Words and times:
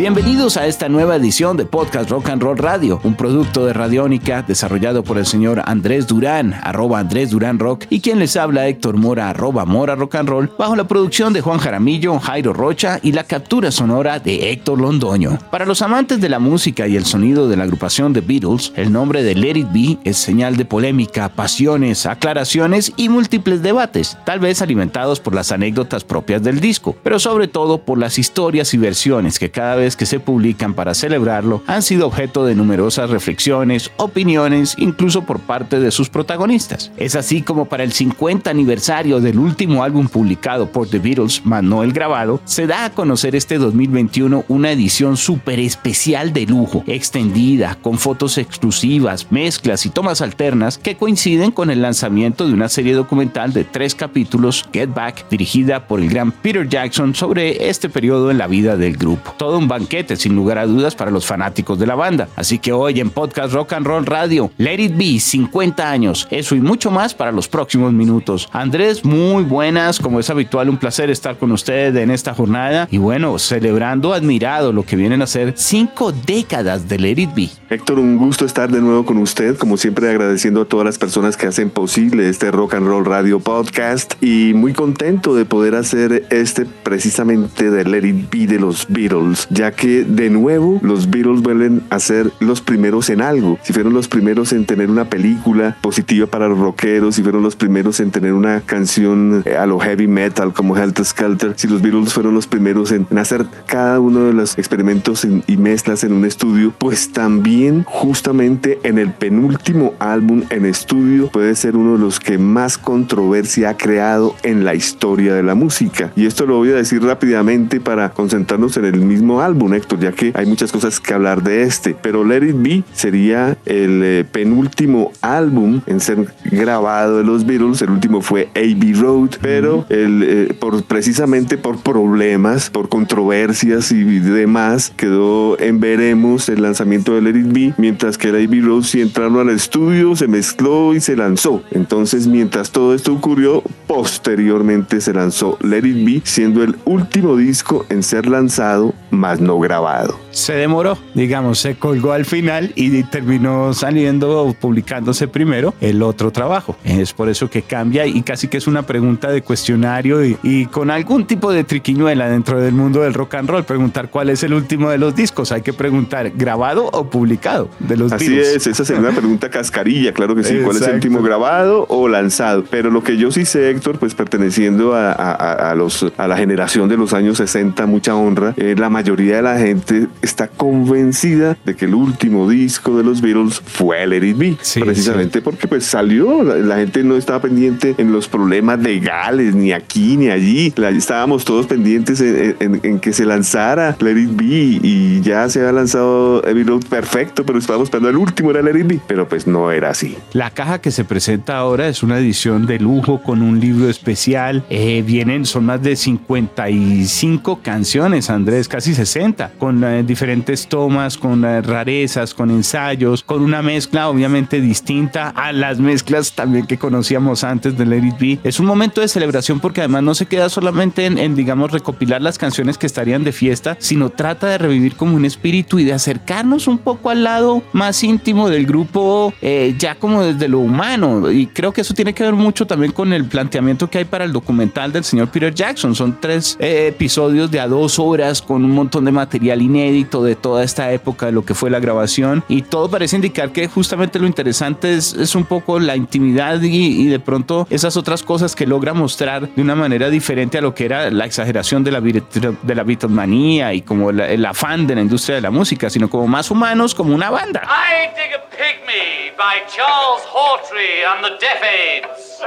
Bienvenidos 0.00 0.56
a 0.56 0.66
esta 0.66 0.88
nueva 0.88 1.16
edición 1.16 1.58
de 1.58 1.66
Podcast 1.66 2.08
Rock 2.08 2.30
and 2.30 2.42
Roll 2.42 2.56
Radio, 2.56 3.02
un 3.04 3.16
producto 3.16 3.66
de 3.66 3.74
Radiónica 3.74 4.40
desarrollado 4.40 5.04
por 5.04 5.18
el 5.18 5.26
señor 5.26 5.62
Andrés 5.66 6.06
Durán, 6.06 6.54
arroba 6.62 7.00
Andrés 7.00 7.28
Durán 7.28 7.58
Rock, 7.58 7.84
y 7.90 8.00
quien 8.00 8.18
les 8.18 8.34
habla 8.34 8.66
Héctor 8.66 8.96
Mora, 8.96 9.28
arroba 9.28 9.66
Mora 9.66 9.96
Rock 9.96 10.14
and 10.14 10.30
Roll, 10.30 10.50
bajo 10.58 10.74
la 10.74 10.88
producción 10.88 11.34
de 11.34 11.42
Juan 11.42 11.58
Jaramillo, 11.58 12.18
Jairo 12.18 12.54
Rocha 12.54 12.98
y 13.02 13.12
la 13.12 13.24
captura 13.24 13.70
sonora 13.70 14.18
de 14.20 14.50
Héctor 14.50 14.80
Londoño. 14.80 15.38
Para 15.50 15.66
los 15.66 15.82
amantes 15.82 16.18
de 16.18 16.30
la 16.30 16.38
música 16.38 16.88
y 16.88 16.96
el 16.96 17.04
sonido 17.04 17.46
de 17.46 17.58
la 17.58 17.64
agrupación 17.64 18.14
The 18.14 18.22
Beatles, 18.22 18.72
el 18.76 18.90
nombre 18.90 19.22
de 19.22 19.34
Let 19.34 19.58
It 19.58 19.68
Be 19.70 19.98
es 20.04 20.16
señal 20.16 20.56
de 20.56 20.64
polémica, 20.64 21.28
pasiones, 21.28 22.06
aclaraciones 22.06 22.90
y 22.96 23.10
múltiples 23.10 23.60
debates, 23.60 24.16
tal 24.24 24.40
vez 24.40 24.62
alimentados 24.62 25.20
por 25.20 25.34
las 25.34 25.52
anécdotas 25.52 26.04
propias 26.04 26.42
del 26.42 26.58
disco, 26.58 26.96
pero 27.02 27.18
sobre 27.18 27.48
todo 27.48 27.82
por 27.82 27.98
las 27.98 28.18
historias 28.18 28.72
y 28.72 28.78
versiones 28.78 29.38
que 29.38 29.50
cada 29.50 29.74
vez 29.74 29.89
que 29.96 30.06
se 30.06 30.20
publican 30.20 30.74
para 30.74 30.94
celebrarlo 30.94 31.62
han 31.66 31.82
sido 31.82 32.06
objeto 32.06 32.44
de 32.44 32.54
numerosas 32.54 33.10
reflexiones, 33.10 33.90
opiniones, 33.96 34.74
incluso 34.78 35.22
por 35.22 35.40
parte 35.40 35.80
de 35.80 35.90
sus 35.90 36.08
protagonistas. 36.08 36.92
Es 36.96 37.14
así 37.14 37.42
como 37.42 37.66
para 37.66 37.84
el 37.84 37.92
50 37.92 38.50
aniversario 38.50 39.20
del 39.20 39.38
último 39.38 39.82
álbum 39.82 40.08
publicado 40.08 40.70
por 40.70 40.88
The 40.88 40.98
Beatles, 40.98 41.44
más 41.44 41.62
no 41.62 41.82
el 41.82 41.92
grabado, 41.92 42.40
se 42.44 42.66
da 42.66 42.84
a 42.84 42.90
conocer 42.90 43.34
este 43.34 43.58
2021 43.58 44.44
una 44.48 44.72
edición 44.72 45.16
súper 45.16 45.60
especial 45.60 46.32
de 46.32 46.46
lujo, 46.46 46.84
extendida, 46.86 47.76
con 47.80 47.98
fotos 47.98 48.38
exclusivas, 48.38 49.30
mezclas 49.30 49.86
y 49.86 49.90
tomas 49.90 50.20
alternas 50.20 50.78
que 50.78 50.96
coinciden 50.96 51.50
con 51.50 51.70
el 51.70 51.82
lanzamiento 51.82 52.46
de 52.46 52.54
una 52.54 52.68
serie 52.68 52.94
documental 52.94 53.52
de 53.52 53.64
tres 53.64 53.94
capítulos, 53.94 54.68
Get 54.72 54.92
Back, 54.94 55.28
dirigida 55.28 55.86
por 55.86 56.00
el 56.00 56.08
gran 56.08 56.32
Peter 56.32 56.68
Jackson 56.68 57.14
sobre 57.14 57.68
este 57.68 57.88
periodo 57.88 58.30
en 58.30 58.38
la 58.38 58.46
vida 58.46 58.76
del 58.76 58.96
grupo. 58.96 59.34
Todo 59.36 59.58
un 59.58 59.68
sin 60.16 60.34
lugar 60.34 60.58
a 60.58 60.66
dudas, 60.66 60.94
para 60.94 61.10
los 61.10 61.26
fanáticos 61.26 61.78
de 61.78 61.86
la 61.86 61.94
banda. 61.94 62.28
Así 62.36 62.58
que 62.58 62.72
hoy 62.72 63.00
en 63.00 63.10
Podcast 63.10 63.52
Rock 63.52 63.74
and 63.74 63.86
Roll 63.86 64.06
Radio, 64.06 64.50
Let 64.58 64.80
It 64.80 64.96
Be, 64.96 65.20
50 65.20 65.90
años, 65.90 66.26
eso 66.30 66.54
y 66.54 66.60
mucho 66.60 66.90
más 66.90 67.14
para 67.14 67.32
los 67.32 67.48
próximos 67.48 67.92
minutos. 67.92 68.48
Andrés, 68.52 69.04
muy 69.04 69.42
buenas, 69.44 69.98
como 69.98 70.20
es 70.20 70.30
habitual, 70.30 70.68
un 70.68 70.78
placer 70.78 71.10
estar 71.10 71.36
con 71.38 71.52
ustedes 71.52 71.94
en 71.96 72.10
esta 72.10 72.34
jornada 72.34 72.88
y 72.90 72.98
bueno, 72.98 73.38
celebrando 73.38 74.12
admirado 74.12 74.72
lo 74.72 74.84
que 74.84 74.96
vienen 74.96 75.22
a 75.22 75.26
ser 75.26 75.54
cinco 75.56 76.12
décadas 76.12 76.88
de 76.88 76.98
Let 76.98 77.20
It 77.20 77.34
Be. 77.34 77.48
Héctor, 77.68 77.98
un 77.98 78.16
gusto 78.16 78.44
estar 78.44 78.70
de 78.70 78.80
nuevo 78.80 79.04
con 79.04 79.18
usted, 79.18 79.56
como 79.56 79.76
siempre 79.76 80.08
agradeciendo 80.08 80.62
a 80.62 80.64
todas 80.64 80.84
las 80.84 80.98
personas 80.98 81.36
que 81.36 81.46
hacen 81.46 81.70
posible 81.70 82.28
este 82.28 82.50
Rock 82.50 82.74
and 82.74 82.86
Roll 82.86 83.04
Radio 83.04 83.40
Podcast 83.40 84.14
y 84.22 84.52
muy 84.54 84.72
contento 84.72 85.34
de 85.34 85.44
poder 85.44 85.74
hacer 85.74 86.26
este 86.30 86.66
precisamente 86.66 87.70
de 87.70 87.84
Let 87.84 88.06
It 88.06 88.30
Be 88.30 88.46
de 88.46 88.58
los 88.58 88.86
Beatles, 88.88 89.46
ya 89.50 89.69
que 89.72 90.04
de 90.04 90.30
nuevo 90.30 90.78
los 90.82 91.10
Beatles 91.10 91.42
vuelven 91.42 91.82
a 91.90 91.98
ser 91.98 92.32
los 92.40 92.60
primeros 92.60 93.10
en 93.10 93.20
algo. 93.20 93.58
Si 93.62 93.72
fueron 93.72 93.92
los 93.92 94.08
primeros 94.08 94.52
en 94.52 94.66
tener 94.66 94.90
una 94.90 95.06
película 95.06 95.76
positiva 95.80 96.26
para 96.26 96.48
los 96.48 96.58
rockeros, 96.58 97.14
si 97.14 97.22
fueron 97.22 97.42
los 97.42 97.56
primeros 97.56 98.00
en 98.00 98.10
tener 98.10 98.32
una 98.32 98.60
canción 98.60 99.42
eh, 99.44 99.56
a 99.56 99.66
lo 99.66 99.78
heavy 99.78 100.06
metal 100.06 100.52
como 100.52 100.76
Helter 100.76 101.04
Skelter, 101.04 101.54
si 101.56 101.68
los 101.68 101.82
Beatles 101.82 102.12
fueron 102.12 102.34
los 102.34 102.46
primeros 102.46 102.92
en 102.92 103.06
hacer 103.18 103.46
cada 103.66 104.00
uno 104.00 104.24
de 104.24 104.32
los 104.32 104.58
experimentos 104.58 105.26
y 105.46 105.56
mezclas 105.56 106.04
en 106.04 106.12
un 106.12 106.24
estudio, 106.24 106.72
pues 106.78 107.12
también 107.12 107.84
justamente 107.84 108.78
en 108.82 108.98
el 108.98 109.12
penúltimo 109.12 109.94
álbum 109.98 110.44
en 110.50 110.64
estudio 110.66 111.28
puede 111.28 111.54
ser 111.54 111.76
uno 111.76 111.92
de 111.92 111.98
los 111.98 112.20
que 112.20 112.38
más 112.38 112.78
controversia 112.78 113.70
ha 113.70 113.76
creado 113.76 114.34
en 114.42 114.64
la 114.64 114.74
historia 114.74 115.34
de 115.34 115.42
la 115.42 115.54
música. 115.54 116.12
Y 116.16 116.26
esto 116.26 116.46
lo 116.46 116.56
voy 116.56 116.70
a 116.70 116.76
decir 116.76 117.02
rápidamente 117.02 117.80
para 117.80 118.10
concentrarnos 118.10 118.76
en 118.76 118.84
el 118.86 119.00
mismo 119.00 119.40
álbum, 119.40 119.59
Héctor, 119.68 120.00
ya 120.00 120.12
que 120.12 120.32
hay 120.34 120.46
muchas 120.46 120.72
cosas 120.72 121.00
que 121.00 121.14
hablar 121.14 121.42
de 121.42 121.62
este. 121.62 121.94
Pero 122.00 122.24
Let 122.24 122.48
It 122.48 122.56
Be 122.56 122.82
sería 122.92 123.56
el 123.66 124.02
eh, 124.02 124.24
penúltimo 124.30 125.12
álbum 125.20 125.80
en 125.86 126.00
ser 126.00 126.32
grabado 126.44 127.18
de 127.18 127.24
los 127.24 127.44
Beatles. 127.46 127.82
El 127.82 127.90
último 127.90 128.22
fue 128.22 128.48
A.B. 128.54 128.92
Road, 128.94 129.30
pero 129.40 129.86
el, 129.88 130.22
eh, 130.22 130.56
por, 130.58 130.82
precisamente 130.84 131.58
por 131.58 131.82
problemas, 131.82 132.70
por 132.70 132.88
controversias 132.88 133.92
y 133.92 134.04
demás, 134.18 134.92
quedó 134.96 135.58
en 135.60 135.80
veremos 135.80 136.48
el 136.48 136.62
lanzamiento 136.62 137.14
de 137.14 137.22
Let 137.22 137.38
It 137.38 137.52
Be, 137.52 137.74
mientras 137.76 138.18
que 138.18 138.28
el 138.28 138.36
A.B. 138.36 138.60
Road 138.60 138.82
sí 138.82 139.00
entraron 139.00 139.38
al 139.38 139.50
estudio, 139.54 140.16
se 140.16 140.28
mezcló 140.28 140.94
y 140.94 141.00
se 141.00 141.16
lanzó. 141.16 141.62
Entonces, 141.70 142.26
mientras 142.26 142.70
todo 142.70 142.94
esto 142.94 143.12
ocurrió, 143.12 143.62
posteriormente 143.86 145.00
se 145.00 145.12
lanzó 145.12 145.58
Let 145.62 145.86
It 145.86 146.04
Be, 146.04 146.22
siendo 146.24 146.62
el 146.62 146.76
último 146.84 147.36
disco 147.36 147.86
en 147.88 148.02
ser 148.02 148.26
lanzado, 148.26 148.94
más 149.10 149.40
no 149.40 149.58
grabado. 149.58 150.18
Se 150.30 150.54
demoró, 150.54 150.98
digamos, 151.14 151.58
se 151.58 151.76
colgó 151.76 152.12
al 152.12 152.24
final 152.24 152.72
y 152.76 153.02
terminó 153.04 153.74
saliendo 153.74 154.42
o 154.42 154.54
publicándose 154.54 155.28
primero 155.28 155.74
el 155.80 156.02
otro 156.02 156.30
trabajo. 156.30 156.76
Es 156.84 157.12
por 157.12 157.28
eso 157.28 157.50
que 157.50 157.62
cambia 157.62 158.06
y 158.06 158.22
casi 158.22 158.48
que 158.48 158.58
es 158.58 158.66
una 158.66 158.82
pregunta 158.82 159.30
de 159.30 159.42
cuestionario 159.42 160.24
y, 160.24 160.38
y 160.42 160.66
con 160.66 160.90
algún 160.90 161.26
tipo 161.26 161.52
de 161.52 161.64
triquiñuela 161.64 162.28
dentro 162.28 162.60
del 162.60 162.74
mundo 162.74 163.02
del 163.02 163.14
rock 163.14 163.34
and 163.34 163.50
roll. 163.50 163.64
Preguntar 163.64 164.10
cuál 164.10 164.30
es 164.30 164.42
el 164.42 164.54
último 164.54 164.90
de 164.90 164.98
los 164.98 165.14
discos. 165.14 165.52
Hay 165.52 165.62
que 165.62 165.72
preguntar, 165.72 166.30
¿grabado 166.30 166.86
o 166.92 167.08
publicado 167.08 167.68
de 167.78 167.96
los 167.96 168.12
Así 168.12 168.38
es, 168.38 168.66
esa 168.66 168.84
sería 168.84 169.00
una 169.00 169.12
pregunta 169.12 169.50
cascarilla, 169.50 170.12
claro 170.12 170.34
que 170.34 170.44
sí. 170.44 170.58
¿Cuál 170.64 170.76
es 170.76 170.82
el 170.82 170.94
último 170.94 171.22
grabado 171.22 171.86
o 171.88 172.08
lanzado? 172.08 172.64
Pero 172.70 172.90
lo 172.90 173.02
que 173.02 173.16
yo 173.16 173.30
sí 173.30 173.44
sé, 173.44 173.70
Héctor, 173.70 173.98
pues 173.98 174.14
perteneciendo 174.14 174.94
a, 174.94 175.12
a, 175.12 175.70
a 175.70 175.74
los, 175.74 176.06
a 176.16 176.28
la 176.28 176.36
generación 176.36 176.88
de 176.88 176.96
los 176.96 177.12
años 177.12 177.38
60, 177.38 177.86
mucha 177.86 178.14
honra, 178.14 178.54
eh, 178.56 178.74
la 178.78 178.90
mayoría 178.90 178.99
de 179.02 179.42
la 179.42 179.58
gente 179.58 180.06
está 180.22 180.48
convencida 180.48 181.56
de 181.64 181.74
que 181.74 181.84
el 181.86 181.94
último 181.94 182.48
disco 182.48 182.96
de 182.96 183.04
los 183.04 183.20
Beatles 183.20 183.60
fue 183.64 184.06
Let 184.06 184.26
It 184.26 184.36
Be, 184.36 184.56
sí, 184.60 184.80
precisamente 184.80 185.38
sí. 185.38 185.44
porque 185.44 185.68
pues 185.68 185.84
salió, 185.84 186.42
la, 186.42 186.56
la, 186.56 186.76
gente 186.76 187.02
no 187.02 187.16
estaba 187.16 187.40
pendiente 187.40 187.94
en 187.98 188.12
los 188.12 188.28
problemas 188.28 188.80
legales, 188.80 189.54
ni 189.54 189.72
aquí 189.72 190.16
ni 190.16 190.28
allí, 190.28 190.72
la, 190.76 190.90
estábamos 190.90 191.44
todos 191.44 191.66
pendientes 191.66 192.20
en, 192.20 192.56
en, 192.60 192.80
en, 192.82 193.00
que 193.00 193.12
se 193.12 193.24
lanzara 193.24 193.96
Let 194.00 194.18
It 194.18 194.36
Be 194.36 194.44
y 194.82 195.20
ya 195.22 195.48
se 195.48 195.60
había 195.60 195.72
lanzado 195.72 196.38
Abbey 196.46 196.64
Road 196.64 196.84
perfecto, 196.88 197.44
pero 197.44 197.58
estábamos 197.58 197.86
esperando 197.86 198.10
el 198.10 198.16
último 198.16 198.50
era 198.50 198.62
Let 198.62 198.78
It 198.78 198.86
Be, 198.86 199.00
pero 199.06 199.28
pues 199.28 199.46
no 199.46 199.70
era 199.70 199.90
así. 199.90 200.16
La 200.32 200.50
caja 200.50 200.80
que 200.80 200.90
se 200.90 201.04
presenta 201.04 201.56
ahora 201.56 201.88
es 201.88 202.02
una 202.02 202.18
edición 202.18 202.66
de 202.66 202.78
lujo 202.78 203.22
con 203.22 203.42
un 203.42 203.60
libro 203.60 203.88
especial, 203.88 204.64
eh, 204.70 205.02
vienen, 205.06 205.46
son 205.46 205.66
más 205.66 205.82
de 205.82 205.96
55 205.96 207.60
canciones, 207.62 208.30
Andrés, 208.30 208.68
casi 208.68 208.89
60, 208.94 209.52
con 209.58 209.82
eh, 209.84 210.02
diferentes 210.02 210.66
tomas, 210.66 211.16
con 211.16 211.44
eh, 211.44 211.62
rarezas, 211.62 212.34
con 212.34 212.50
ensayos, 212.50 213.22
con 213.22 213.42
una 213.42 213.62
mezcla 213.62 214.08
obviamente 214.08 214.60
distinta 214.60 215.28
a 215.28 215.52
las 215.52 215.78
mezclas 215.78 216.32
también 216.32 216.66
que 216.66 216.78
conocíamos 216.78 217.44
antes 217.44 217.76
de 217.76 217.86
Let 217.86 218.06
It 218.06 218.18
Be. 218.18 218.38
Es 218.44 218.60
un 218.60 218.66
momento 218.66 219.00
de 219.00 219.08
celebración 219.08 219.60
porque 219.60 219.80
además 219.80 220.02
no 220.02 220.14
se 220.14 220.26
queda 220.26 220.48
solamente 220.48 221.06
en, 221.06 221.18
en, 221.18 221.34
digamos, 221.34 221.70
recopilar 221.70 222.22
las 222.22 222.38
canciones 222.38 222.78
que 222.78 222.86
estarían 222.86 223.24
de 223.24 223.32
fiesta, 223.32 223.76
sino 223.78 224.10
trata 224.10 224.46
de 224.48 224.58
revivir 224.58 224.96
como 224.96 225.16
un 225.16 225.24
espíritu 225.24 225.78
y 225.78 225.84
de 225.84 225.92
acercarnos 225.92 226.66
un 226.66 226.78
poco 226.78 227.10
al 227.10 227.24
lado 227.24 227.62
más 227.72 228.02
íntimo 228.02 228.48
del 228.48 228.66
grupo, 228.66 229.32
eh, 229.42 229.74
ya 229.78 229.94
como 229.94 230.22
desde 230.22 230.48
lo 230.48 230.60
humano. 230.60 231.30
Y 231.30 231.46
creo 231.46 231.72
que 231.72 231.80
eso 231.82 231.94
tiene 231.94 232.12
que 232.12 232.24
ver 232.24 232.34
mucho 232.34 232.66
también 232.66 232.92
con 232.92 233.12
el 233.12 233.24
planteamiento 233.24 233.88
que 233.88 233.98
hay 233.98 234.04
para 234.04 234.24
el 234.24 234.32
documental 234.32 234.92
del 234.92 235.04
señor 235.04 235.28
Peter 235.28 235.54
Jackson. 235.54 235.94
Son 235.94 236.18
tres 236.20 236.56
eh, 236.60 236.88
episodios 236.88 237.50
de 237.50 237.60
a 237.60 237.68
dos 237.68 237.98
horas 237.98 238.42
con 238.42 238.64
un 238.64 238.72
montón 238.80 239.04
de 239.04 239.12
material 239.12 239.62
inédito 239.62 240.22
de 240.22 240.36
toda 240.36 240.64
esta 240.64 240.90
época 240.92 241.26
de 241.26 241.32
lo 241.32 241.44
que 241.44 241.54
fue 241.54 241.70
la 241.70 241.80
grabación 241.80 242.42
y 242.48 242.62
todo 242.62 242.90
parece 242.90 243.16
indicar 243.16 243.52
que 243.52 243.68
justamente 243.68 244.18
lo 244.18 244.26
interesante 244.26 244.94
es, 244.94 245.14
es 245.14 245.34
un 245.34 245.44
poco 245.44 245.78
la 245.78 245.96
intimidad 245.96 246.60
y, 246.62 247.02
y, 247.02 247.06
de 247.06 247.20
pronto 247.20 247.66
esas 247.70 247.96
otras 247.96 248.22
cosas 248.22 248.56
que 248.56 248.66
logra 248.66 248.94
mostrar 248.94 249.48
de 249.48 249.62
una 249.62 249.74
manera 249.74 250.08
diferente 250.10 250.58
a 250.58 250.60
lo 250.60 250.74
que 250.74 250.84
era 250.84 251.10
la 251.10 251.26
exageración 251.26 251.84
de 251.84 251.90
la, 251.92 252.00
de 252.00 252.74
la 252.74 252.82
Beatlemanía 252.82 253.74
y 253.74 253.82
como 253.82 254.12
la, 254.12 254.28
el 254.28 254.44
afán 254.44 254.86
de 254.86 254.94
la 254.94 255.02
industria 255.02 255.36
de 255.36 255.42
la 255.42 255.50
música, 255.50 255.90
sino 255.90 256.08
como 256.08 256.26
más 256.26 256.50
humanos, 256.50 256.94
como 256.94 257.14
una 257.14 257.30
banda. 257.30 257.62
I 257.64 258.08
Dig 258.16 258.32
a 258.34 258.42
Pygmy 258.50 259.36
by 259.36 259.60
Charles 259.68 260.24
Hawtrey 260.32 261.04
and 261.04 261.24
the 261.24 261.38
Deaf 261.38 261.62
Aids. 261.62 262.42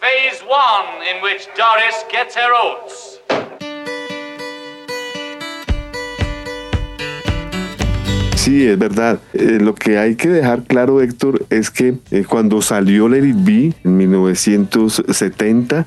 Phase 0.00 0.42
one, 0.48 1.02
in 1.10 1.22
which 1.22 1.48
Doris 1.56 2.04
gets 2.10 2.36
her 2.36 2.52
oats. 2.54 3.17
Sí, 8.48 8.66
es 8.66 8.78
verdad. 8.78 9.20
Eh, 9.34 9.58
lo 9.60 9.74
que 9.74 9.98
hay 9.98 10.14
que 10.14 10.30
dejar 10.30 10.62
claro, 10.62 11.02
Héctor, 11.02 11.44
es 11.50 11.70
que 11.70 11.98
eh, 12.10 12.24
cuando 12.26 12.62
salió 12.62 13.06
Let 13.06 13.28
It 13.28 13.36
Be 13.44 13.74
en 13.84 13.96
1970, 13.98 15.84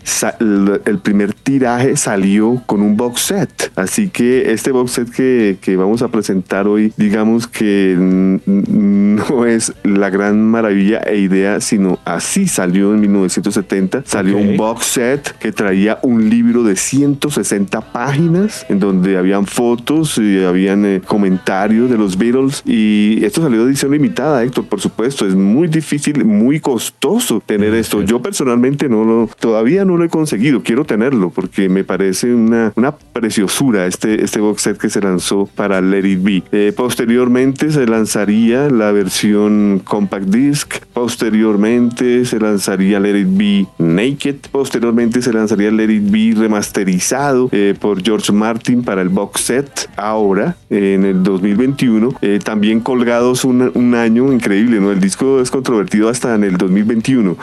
el 0.86 1.00
primer 1.00 1.34
tiraje 1.34 1.98
salió 1.98 2.62
con 2.68 2.84
un 2.84 2.96
box 2.96 3.22
set. 3.22 3.72
Así 3.76 4.10
que 4.10 4.52
este 4.52 4.72
box 4.72 4.92
set 4.92 5.10
que, 5.10 5.58
que 5.60 5.76
vamos 5.76 6.04
a 6.04 6.10
presentar 6.10 6.68
hoy, 6.68 6.94
digamos 6.98 7.48
que 7.48 7.96
no 7.98 9.46
es 9.48 9.74
la 9.84 10.12
gran 10.12 10.46
maravilla 10.46 11.00
e 11.00 11.18
idea, 11.18 11.62
sino 11.62 11.98
así 12.06 12.48
salió 12.48 12.94
en 12.94 13.02
1970. 13.02 14.04
Salió 14.06 14.38
un 14.38 14.56
box 14.56 14.86
set 14.86 15.36
que 15.40 15.52
traía 15.52 15.98
un 16.04 16.30
libro 16.30 16.62
de 16.62 16.76
160 16.76 17.82
páginas 17.92 18.68
en 18.70 18.80
donde 18.80 19.18
habían 19.18 19.48
fotos 19.48 20.20
y 20.20 20.44
habían 20.44 20.86
eh, 20.86 21.02
comentarios 21.04 21.90
de 21.90 21.98
los 21.98 22.20
Beatles 22.20 22.51
y 22.66 23.24
esto 23.24 23.42
salió 23.42 23.64
de 23.64 23.72
edición 23.72 23.92
limitada, 23.92 24.44
Héctor, 24.44 24.66
por 24.66 24.82
supuesto. 24.82 25.26
Es 25.26 25.36
muy 25.36 25.68
difícil, 25.68 26.26
muy 26.26 26.60
costoso 26.60 27.42
tener 27.46 27.74
esto. 27.74 28.02
Yo 28.02 28.22
personalmente 28.22 28.90
no 28.90 29.04
lo, 29.04 29.30
todavía 29.40 29.86
no 29.86 29.98
lo 29.98 30.04
he 30.04 30.10
conseguido. 30.10 30.64
Quiero 30.64 30.86
tenerlo 30.86 31.30
porque 31.30 31.70
me 31.70 31.84
parece 31.84 32.34
una, 32.34 32.74
una 32.76 32.96
preciosura 32.96 33.86
este, 33.88 34.24
este 34.24 34.40
box 34.40 34.62
set 34.62 34.78
que 34.78 34.90
se 34.90 35.02
lanzó 35.02 35.50
para 35.56 35.82
Let 35.82 36.08
It 36.08 36.24
Be. 36.24 36.44
Eh, 36.52 36.74
posteriormente 36.76 37.72
se 37.72 37.86
lanzaría 37.86 38.70
la 38.70 38.92
versión 38.92 39.82
compact 39.84 40.26
disc. 40.26 40.76
Posteriormente 40.94 42.26
se 42.26 42.40
lanzaría 42.40 43.00
Let 43.00 43.20
It 43.20 43.28
Be 43.30 43.68
Naked. 43.78 44.36
Posteriormente 44.52 45.22
se 45.22 45.34
lanzaría 45.34 45.72
Let 45.72 45.92
It 45.92 46.12
Be 46.12 46.34
remasterizado 46.36 47.50
eh, 47.52 47.76
por 47.80 48.02
George 48.04 48.32
Martin 48.32 48.84
para 48.84 49.02
el 49.02 49.10
box 49.10 49.42
set. 49.42 49.90
Ahora, 49.96 50.56
en 50.70 51.06
el 51.06 51.24
2021, 51.24 52.14
eh, 52.22 52.40
también 52.44 52.80
colgados 52.80 53.46
un, 53.46 53.72
un, 53.74 53.96
año 53.96 54.32
increíble, 54.32 54.80
¿no? 54.80 54.92
El 54.92 55.00
disco 55.00 55.42
es 55.42 55.52
controvertido 55.52 56.10
hasta 56.10 56.36
en 56.36 56.44
el 56.44 56.58
2021. 56.58 57.38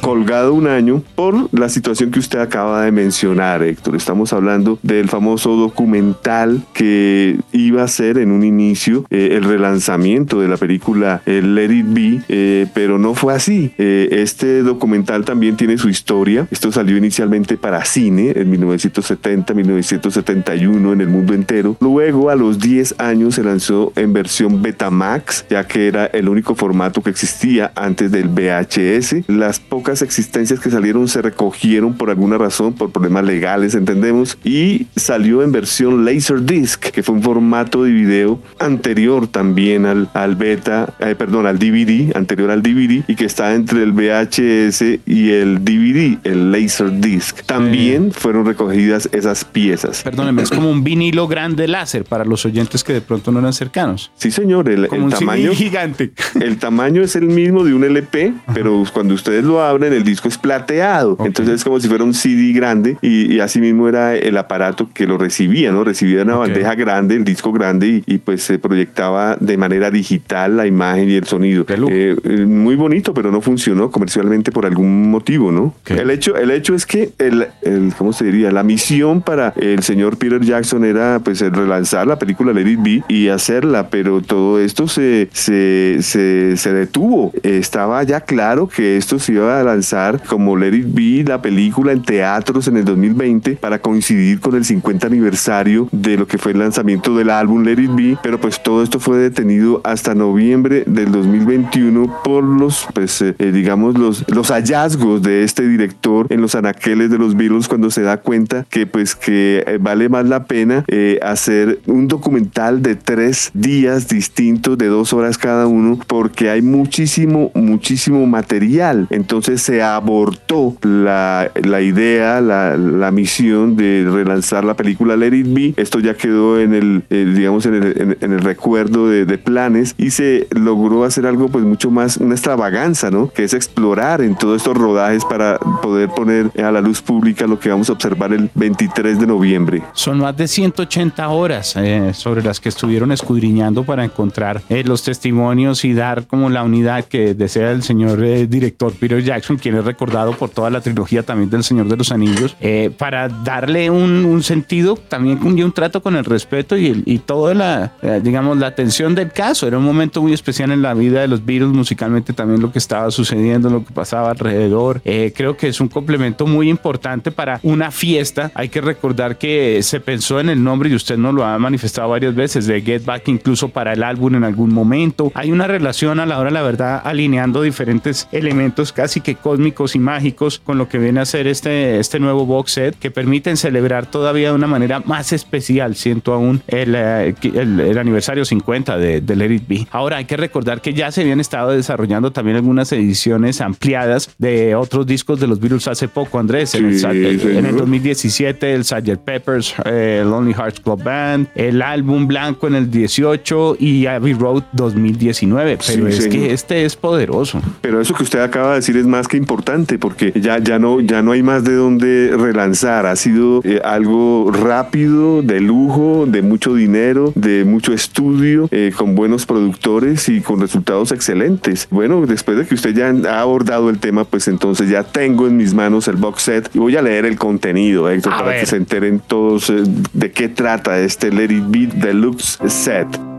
colgado 0.00 0.54
un 0.54 0.66
año 0.66 1.02
por 1.14 1.48
la 1.52 1.68
situación 1.68 2.10
que 2.10 2.18
usted 2.18 2.38
acaba 2.38 2.82
de 2.82 2.92
mencionar, 2.92 3.62
Héctor. 3.62 3.96
Estamos 3.96 4.32
hablando 4.32 4.78
del 4.82 5.08
famoso 5.08 5.56
documental 5.56 6.62
que 6.72 7.38
iba 7.52 7.82
a 7.82 7.88
ser 7.88 8.18
en 8.18 8.30
un 8.30 8.44
inicio 8.44 9.04
eh, 9.10 9.30
el 9.32 9.44
relanzamiento 9.44 10.40
de 10.40 10.48
la 10.48 10.56
película 10.56 11.22
Let 11.26 11.72
It 11.72 11.86
Be, 11.88 12.68
pero 12.74 12.98
no 12.98 13.14
fue 13.14 13.34
así. 13.34 13.72
este 13.78 14.62
documental 14.62 15.24
también 15.24 15.56
tiene 15.56 15.78
su 15.78 15.88
historia. 15.88 16.48
Esto 16.50 16.72
salió 16.72 16.96
inicialmente 16.96 17.56
para 17.56 17.84
cine 17.84 18.32
en 18.34 18.50
1970, 18.50 19.54
1971 19.54 20.92
en 20.92 21.00
el 21.00 21.08
mundo 21.08 21.34
entero. 21.34 21.76
Luego, 21.80 22.30
a 22.30 22.36
los 22.36 22.58
10 22.58 22.96
años, 22.98 23.34
se 23.34 23.42
lanzó 23.42 23.92
en 23.96 24.12
versión 24.16 24.62
Betamax, 24.62 25.44
ya 25.50 25.66
que 25.66 25.88
era 25.88 26.06
el 26.06 26.28
único 26.28 26.54
formato 26.54 27.02
que 27.02 27.10
existía 27.10 27.70
antes 27.74 28.10
del 28.10 28.28
VHS. 28.28 29.28
Las 29.28 29.60
pocas 29.60 30.00
existencias 30.00 30.58
que 30.58 30.70
salieron 30.70 31.06
se 31.06 31.20
recogieron 31.20 31.94
por 31.94 32.08
alguna 32.08 32.38
razón, 32.38 32.72
por 32.72 32.90
problemas 32.90 33.24
legales, 33.24 33.74
entendemos, 33.74 34.38
y 34.42 34.86
salió 34.96 35.42
en 35.42 35.52
versión 35.52 36.04
Laserdisc, 36.04 36.80
que 36.80 37.02
fue 37.02 37.14
un 37.14 37.22
formato 37.22 37.84
de 37.84 37.90
video 37.92 38.40
anterior 38.58 39.26
también 39.28 39.84
al, 39.84 40.08
al 40.14 40.34
beta, 40.34 40.94
eh, 40.98 41.14
perdón, 41.14 41.46
al 41.46 41.58
DVD, 41.58 42.16
anterior 42.16 42.50
al 42.50 42.62
DVD, 42.62 43.04
y 43.06 43.16
que 43.16 43.26
está 43.26 43.54
entre 43.54 43.82
el 43.82 43.92
VHS 43.92 45.00
y 45.04 45.30
el 45.30 45.62
DVD, 45.62 46.18
el 46.24 46.52
Laserdisc. 46.52 47.42
También 47.42 48.12
fueron 48.12 48.46
recogidas 48.46 49.10
esas 49.12 49.44
piezas. 49.44 50.02
Perdóneme, 50.02 50.42
es 50.42 50.50
como 50.50 50.70
un 50.70 50.82
vinilo 50.82 51.28
grande 51.28 51.68
láser 51.68 52.04
para 52.04 52.24
los 52.24 52.46
oyentes 52.46 52.82
que 52.82 52.94
de 52.94 53.02
pronto 53.02 53.30
no 53.30 53.40
eran 53.40 53.52
cercanos. 53.52 53.95
Sí, 54.16 54.30
señor, 54.30 54.68
el, 54.68 54.88
tamaño 55.10 55.52
gigante. 55.52 56.12
El 56.40 56.58
tamaño 56.58 57.02
es 57.02 57.16
el 57.16 57.26
mismo 57.26 57.64
de 57.64 57.74
un 57.74 57.84
LP, 57.84 58.34
pero 58.52 58.84
cuando 58.92 59.14
ustedes 59.14 59.44
lo 59.44 59.62
abren 59.62 59.92
el 59.92 60.04
disco 60.04 60.28
es 60.28 60.38
plateado. 60.38 61.16
Entonces 61.24 61.56
es 61.56 61.64
como 61.64 61.80
si 61.80 61.88
fuera 61.88 62.04
un 62.04 62.14
CD 62.14 62.52
grande 62.52 62.96
y, 63.02 63.38
así 63.40 63.60
mismo 63.60 63.88
era 63.88 64.14
el 64.14 64.36
aparato 64.36 64.88
que 64.92 65.06
lo 65.06 65.18
recibía, 65.18 65.72
¿no? 65.72 65.84
Recibía 65.84 66.22
una 66.22 66.36
bandeja 66.36 66.74
grande, 66.74 67.16
el 67.16 67.24
disco 67.24 67.52
grande 67.52 68.02
y, 68.06 68.18
pues 68.18 68.42
se 68.42 68.58
proyectaba 68.58 69.36
de 69.36 69.56
manera 69.56 69.90
digital 69.90 70.56
la 70.56 70.66
imagen 70.66 71.10
y 71.10 71.14
el 71.14 71.24
sonido. 71.24 71.64
Eh, 71.68 72.16
eh, 72.22 72.46
muy 72.46 72.74
bonito, 72.76 73.14
pero 73.14 73.30
no 73.30 73.40
funcionó 73.40 73.90
comercialmente 73.90 74.52
por 74.52 74.66
algún 74.66 75.10
motivo, 75.10 75.52
¿no? 75.52 75.74
El 75.86 76.10
hecho, 76.10 76.36
el 76.36 76.50
hecho 76.50 76.74
es 76.74 76.86
que 76.86 77.10
el, 77.18 77.48
el, 77.62 77.92
¿cómo 77.96 78.12
se 78.12 78.24
diría? 78.24 78.50
La 78.50 78.62
misión 78.62 79.22
para 79.22 79.52
el 79.56 79.82
señor 79.82 80.16
Peter 80.18 80.40
Jackson 80.40 80.84
era 80.84 81.20
pues 81.20 81.40
relanzar 81.40 82.06
la 82.06 82.18
película 82.18 82.52
It 82.60 82.82
Be 82.82 83.02
y 83.08 83.28
hacerla, 83.28 83.85
pero 83.90 84.22
todo 84.22 84.60
esto 84.60 84.88
se, 84.88 85.28
se, 85.32 86.02
se, 86.02 86.72
detuvo. 86.72 87.32
Estaba 87.42 88.02
ya 88.02 88.20
claro 88.20 88.68
que 88.68 88.96
esto 88.96 89.18
se 89.18 89.32
iba 89.32 89.60
a 89.60 89.62
lanzar 89.62 90.22
como 90.22 90.56
Let 90.56 90.74
It 90.74 90.86
Be, 90.88 91.24
la 91.24 91.40
película 91.40 91.92
en 91.92 92.02
teatros 92.02 92.68
en 92.68 92.76
el 92.76 92.84
2020 92.84 93.56
para 93.56 93.80
coincidir 93.80 94.40
con 94.40 94.54
el 94.54 94.64
50 94.64 95.06
aniversario 95.06 95.88
de 95.92 96.16
lo 96.16 96.26
que 96.26 96.38
fue 96.38 96.52
el 96.52 96.58
lanzamiento 96.58 97.16
del 97.16 97.30
álbum 97.30 97.62
Let 97.62 97.80
It 97.82 97.94
Be, 97.94 98.18
pero 98.22 98.40
pues 98.40 98.62
todo 98.62 98.82
esto 98.82 99.00
fue 99.00 99.18
detenido 99.18 99.80
hasta 99.84 100.14
noviembre 100.14 100.84
del 100.86 101.12
2021 101.12 102.22
por 102.24 102.44
los, 102.44 102.86
pues 102.92 103.22
eh, 103.22 103.34
digamos, 103.38 103.98
los, 103.98 104.24
los 104.28 104.50
hallazgos 104.50 105.22
de 105.22 105.44
este 105.44 105.66
director 105.66 106.26
en 106.30 106.40
los 106.40 106.54
anaqueles 106.54 107.10
de 107.10 107.18
los 107.18 107.36
Beatles 107.36 107.68
cuando 107.68 107.90
se 107.90 108.02
da 108.02 108.18
cuenta 108.18 108.66
que 108.68 108.86
pues 108.86 109.14
que 109.14 109.64
eh, 109.66 109.78
vale 109.80 110.08
más 110.08 110.26
la 110.26 110.44
pena 110.44 110.84
eh, 110.88 111.18
hacer 111.22 111.80
un 111.86 112.08
documental 112.08 112.82
de 112.82 112.96
tres 112.96 113.50
días 113.54 113.75
distintos 114.08 114.78
de 114.78 114.86
dos 114.86 115.12
horas 115.12 115.38
cada 115.38 115.66
uno 115.66 115.98
porque 116.06 116.50
hay 116.50 116.62
muchísimo, 116.62 117.50
muchísimo 117.54 118.26
material. 118.26 119.06
Entonces 119.10 119.62
se 119.62 119.82
abortó 119.82 120.76
la, 120.82 121.50
la 121.54 121.80
idea, 121.80 122.40
la, 122.40 122.76
la, 122.76 123.10
misión 123.10 123.76
de 123.76 124.06
relanzar 124.10 124.64
la 124.64 124.74
película 124.74 125.16
Let 125.16 125.36
It 125.36 125.46
Be. 125.52 125.74
Esto 125.76 126.00
ya 126.00 126.14
quedó 126.14 126.60
en 126.60 126.74
el, 126.74 127.04
eh, 127.10 127.32
digamos, 127.34 127.66
en 127.66 127.74
el, 127.74 128.16
en, 128.20 128.32
el 128.32 128.40
recuerdo 128.40 129.08
de, 129.08 129.24
de, 129.24 129.38
planes 129.38 129.94
y 129.98 130.10
se 130.10 130.48
logró 130.50 131.04
hacer 131.04 131.26
algo 131.26 131.48
pues 131.48 131.64
mucho 131.64 131.90
más, 131.90 132.16
una 132.16 132.34
extravaganza, 132.34 133.10
¿no? 133.10 133.30
Que 133.30 133.44
es 133.44 133.54
explorar 133.54 134.22
en 134.22 134.34
todos 134.34 134.56
estos 134.58 134.76
rodajes 134.76 135.24
para 135.24 135.58
poder 135.58 136.08
poner 136.10 136.50
a 136.62 136.70
la 136.72 136.80
luz 136.80 137.02
pública 137.02 137.46
lo 137.46 137.58
que 137.58 137.68
vamos 137.68 137.88
a 137.90 137.92
observar 137.92 138.32
el 138.32 138.50
23 138.54 139.20
de 139.20 139.26
noviembre. 139.26 139.82
Son 139.92 140.18
más 140.18 140.36
de 140.36 140.48
180 140.48 141.28
horas 141.28 141.74
eh, 141.76 142.12
sobre 142.14 142.42
las 142.42 142.60
que 142.60 142.68
estuvieron 142.68 143.12
escudriñando 143.12 143.65
para 143.74 144.04
encontrar 144.04 144.62
eh, 144.68 144.84
los 144.84 145.02
testimonios 145.02 145.84
y 145.84 145.92
dar 145.92 146.26
como 146.26 146.50
la 146.50 146.62
unidad 146.62 147.04
que 147.04 147.34
desea 147.34 147.72
el 147.72 147.82
señor 147.82 148.22
eh, 148.22 148.46
director 148.46 148.92
Peter 148.92 149.22
Jackson, 149.22 149.56
quien 149.56 149.76
es 149.76 149.84
recordado 149.84 150.32
por 150.32 150.50
toda 150.50 150.70
la 150.70 150.80
trilogía 150.80 151.24
también 151.24 151.50
del 151.50 151.64
Señor 151.64 151.88
de 151.88 151.96
los 151.96 152.12
Anillos, 152.12 152.56
para 152.98 153.28
darle 153.28 153.90
un, 153.90 154.42
sentido 154.42 154.96
también 155.08 155.40
y 155.58 155.62
un 155.62 155.72
trato 155.72 156.02
con 156.02 156.14
el 156.16 156.24
respeto 156.24 156.76
y, 156.76 157.02
y 157.06 157.18
toda 157.18 157.54
la, 157.54 157.92
digamos, 158.22 158.58
la 158.58 158.68
atención 158.68 159.14
del 159.14 159.32
caso. 159.32 159.66
Era 159.66 159.78
un 159.78 159.84
momento 159.84 160.22
muy 160.22 160.32
especial 160.32 160.70
en 160.70 160.82
la 160.82 160.94
vida 160.94 161.20
de 161.20 161.28
los 161.28 161.44
Beatles, 161.44 161.70
musicalmente 161.70 162.32
también 162.32 162.60
lo 162.60 162.70
que 162.70 162.78
estaba 162.78 163.10
sucediendo, 163.10 163.70
lo 163.70 163.84
que 163.84 163.92
pasaba 163.92 164.30
alrededor. 164.30 165.00
creo 165.02 165.56
que 165.56 165.68
es 165.68 165.80
un 165.80 165.88
complemento 165.88 166.46
muy 166.46 166.68
importante 166.68 167.32
para 167.32 167.58
una 167.62 167.90
fiesta. 167.90 168.50
Hay 168.54 168.68
que 168.68 168.80
recordar 168.80 169.38
que 169.38 169.82
se 169.82 170.00
pensó 170.00 170.38
en 170.38 170.50
el 170.50 170.62
nombre 170.62 170.90
y 170.90 170.94
usted 170.94 171.16
nos 171.16 171.34
lo 171.34 171.44
ha 171.44 171.58
manifestado 171.58 172.10
varias 172.10 172.34
veces 172.34 172.66
de 172.66 172.80
Get 172.82 173.04
Back 173.04 173.28
incluso 173.28 173.55
para 173.68 173.92
el 173.92 174.02
álbum 174.02 174.34
en 174.34 174.44
algún 174.44 174.72
momento. 174.72 175.32
Hay 175.34 175.52
una 175.52 175.66
relación 175.66 176.20
a 176.20 176.26
la 176.26 176.38
hora, 176.38 176.50
la 176.50 176.62
verdad, 176.62 177.02
alineando 177.04 177.62
diferentes 177.62 178.28
elementos 178.32 178.92
casi 178.92 179.20
que 179.20 179.34
cósmicos 179.34 179.94
y 179.94 179.98
mágicos 179.98 180.58
con 180.58 180.78
lo 180.78 180.88
que 180.88 180.98
viene 180.98 181.20
a 181.20 181.24
ser 181.24 181.46
este, 181.46 181.98
este 181.98 182.20
nuevo 182.20 182.46
box 182.46 182.72
set 182.72 182.98
que 182.98 183.10
permiten 183.10 183.56
celebrar 183.56 184.06
todavía 184.06 184.50
de 184.50 184.54
una 184.54 184.66
manera 184.66 185.00
más 185.00 185.32
especial, 185.32 185.96
siento 185.96 186.32
aún, 186.32 186.62
el, 186.66 186.94
eh, 186.94 187.34
el, 187.54 187.98
aniversario 187.98 188.44
50 188.44 188.98
de, 188.98 189.20
de 189.20 189.36
Let 189.36 189.52
It 189.52 189.68
Be. 189.68 189.86
Ahora 189.90 190.18
hay 190.18 190.24
que 190.24 190.36
recordar 190.36 190.80
que 190.80 190.92
ya 190.92 191.10
se 191.10 191.22
habían 191.22 191.40
estado 191.40 191.70
desarrollando 191.70 192.32
también 192.32 192.56
algunas 192.56 192.92
ediciones 192.92 193.60
ampliadas 193.60 194.34
de 194.38 194.74
otros 194.74 195.06
discos 195.06 195.40
de 195.40 195.46
los 195.46 195.60
Beatles 195.60 195.88
hace 195.88 196.08
poco, 196.08 196.38
Andrés. 196.38 196.74
en, 196.74 196.86
el, 196.86 197.76
2017, 197.76 198.74
el 198.74 198.84
Sgt. 198.84 199.18
Peppers, 199.24 199.74
eh, 199.84 200.20
el 200.22 200.30
Lonely 200.30 200.54
Hearts 200.54 200.80
Club 200.80 201.02
Band, 201.02 201.48
el 201.54 201.82
álbum 201.82 202.26
blanco 202.26 202.66
en 202.66 202.74
el 202.74 202.90
18 202.90 203.45
y 203.78 204.06
Abbey 204.06 204.32
Road 204.32 204.64
2019. 204.72 205.78
Pero 205.86 206.08
es 206.08 206.26
que 206.28 206.52
este 206.52 206.84
es 206.84 206.96
poderoso. 206.96 207.60
Pero 207.80 208.00
eso 208.00 208.14
que 208.14 208.24
usted 208.24 208.40
acaba 208.40 208.70
de 208.70 208.76
decir 208.76 208.96
es 208.96 209.06
más 209.06 209.28
que 209.28 209.36
importante 209.36 209.98
porque 209.98 210.32
ya, 210.34 210.58
ya, 210.58 210.78
no, 210.78 211.00
ya 211.00 211.22
no 211.22 211.32
hay 211.32 211.42
más 211.42 211.64
de 211.64 211.74
dónde 211.74 212.34
relanzar. 212.36 213.06
Ha 213.06 213.16
sido 213.16 213.60
eh, 213.64 213.80
algo 213.84 214.50
rápido, 214.50 215.42
de 215.42 215.60
lujo, 215.60 216.24
de 216.26 216.42
mucho 216.42 216.74
dinero, 216.74 217.32
de 217.34 217.64
mucho 217.64 217.92
estudio, 217.92 218.68
eh, 218.70 218.92
con 218.96 219.14
buenos 219.14 219.46
productores 219.46 220.28
y 220.28 220.40
con 220.40 220.60
resultados 220.60 221.12
excelentes. 221.12 221.86
Bueno, 221.90 222.26
después 222.26 222.58
de 222.58 222.66
que 222.66 222.74
usted 222.74 222.94
ya 222.94 223.30
ha 223.30 223.40
abordado 223.40 223.90
el 223.90 223.98
tema, 223.98 224.24
pues 224.24 224.48
entonces 224.48 224.88
ya 224.88 225.04
tengo 225.04 225.46
en 225.46 225.56
mis 225.56 225.74
manos 225.74 226.08
el 226.08 226.16
box 226.16 226.42
set 226.42 226.70
y 226.74 226.78
voy 226.78 226.96
a 226.96 227.02
leer 227.02 227.26
el 227.26 227.36
contenido, 227.36 228.10
Héctor, 228.10 228.32
para 228.32 228.58
que 228.58 228.66
se 228.66 228.76
enteren 228.76 229.20
todos 229.20 229.70
eh, 229.70 229.82
de 230.12 230.32
qué 230.32 230.48
trata 230.48 230.98
este 230.98 231.30
Let 231.30 231.52
It 231.52 231.64
Be 231.68 231.86
Deluxe 231.86 232.58
Set. 232.66 233.35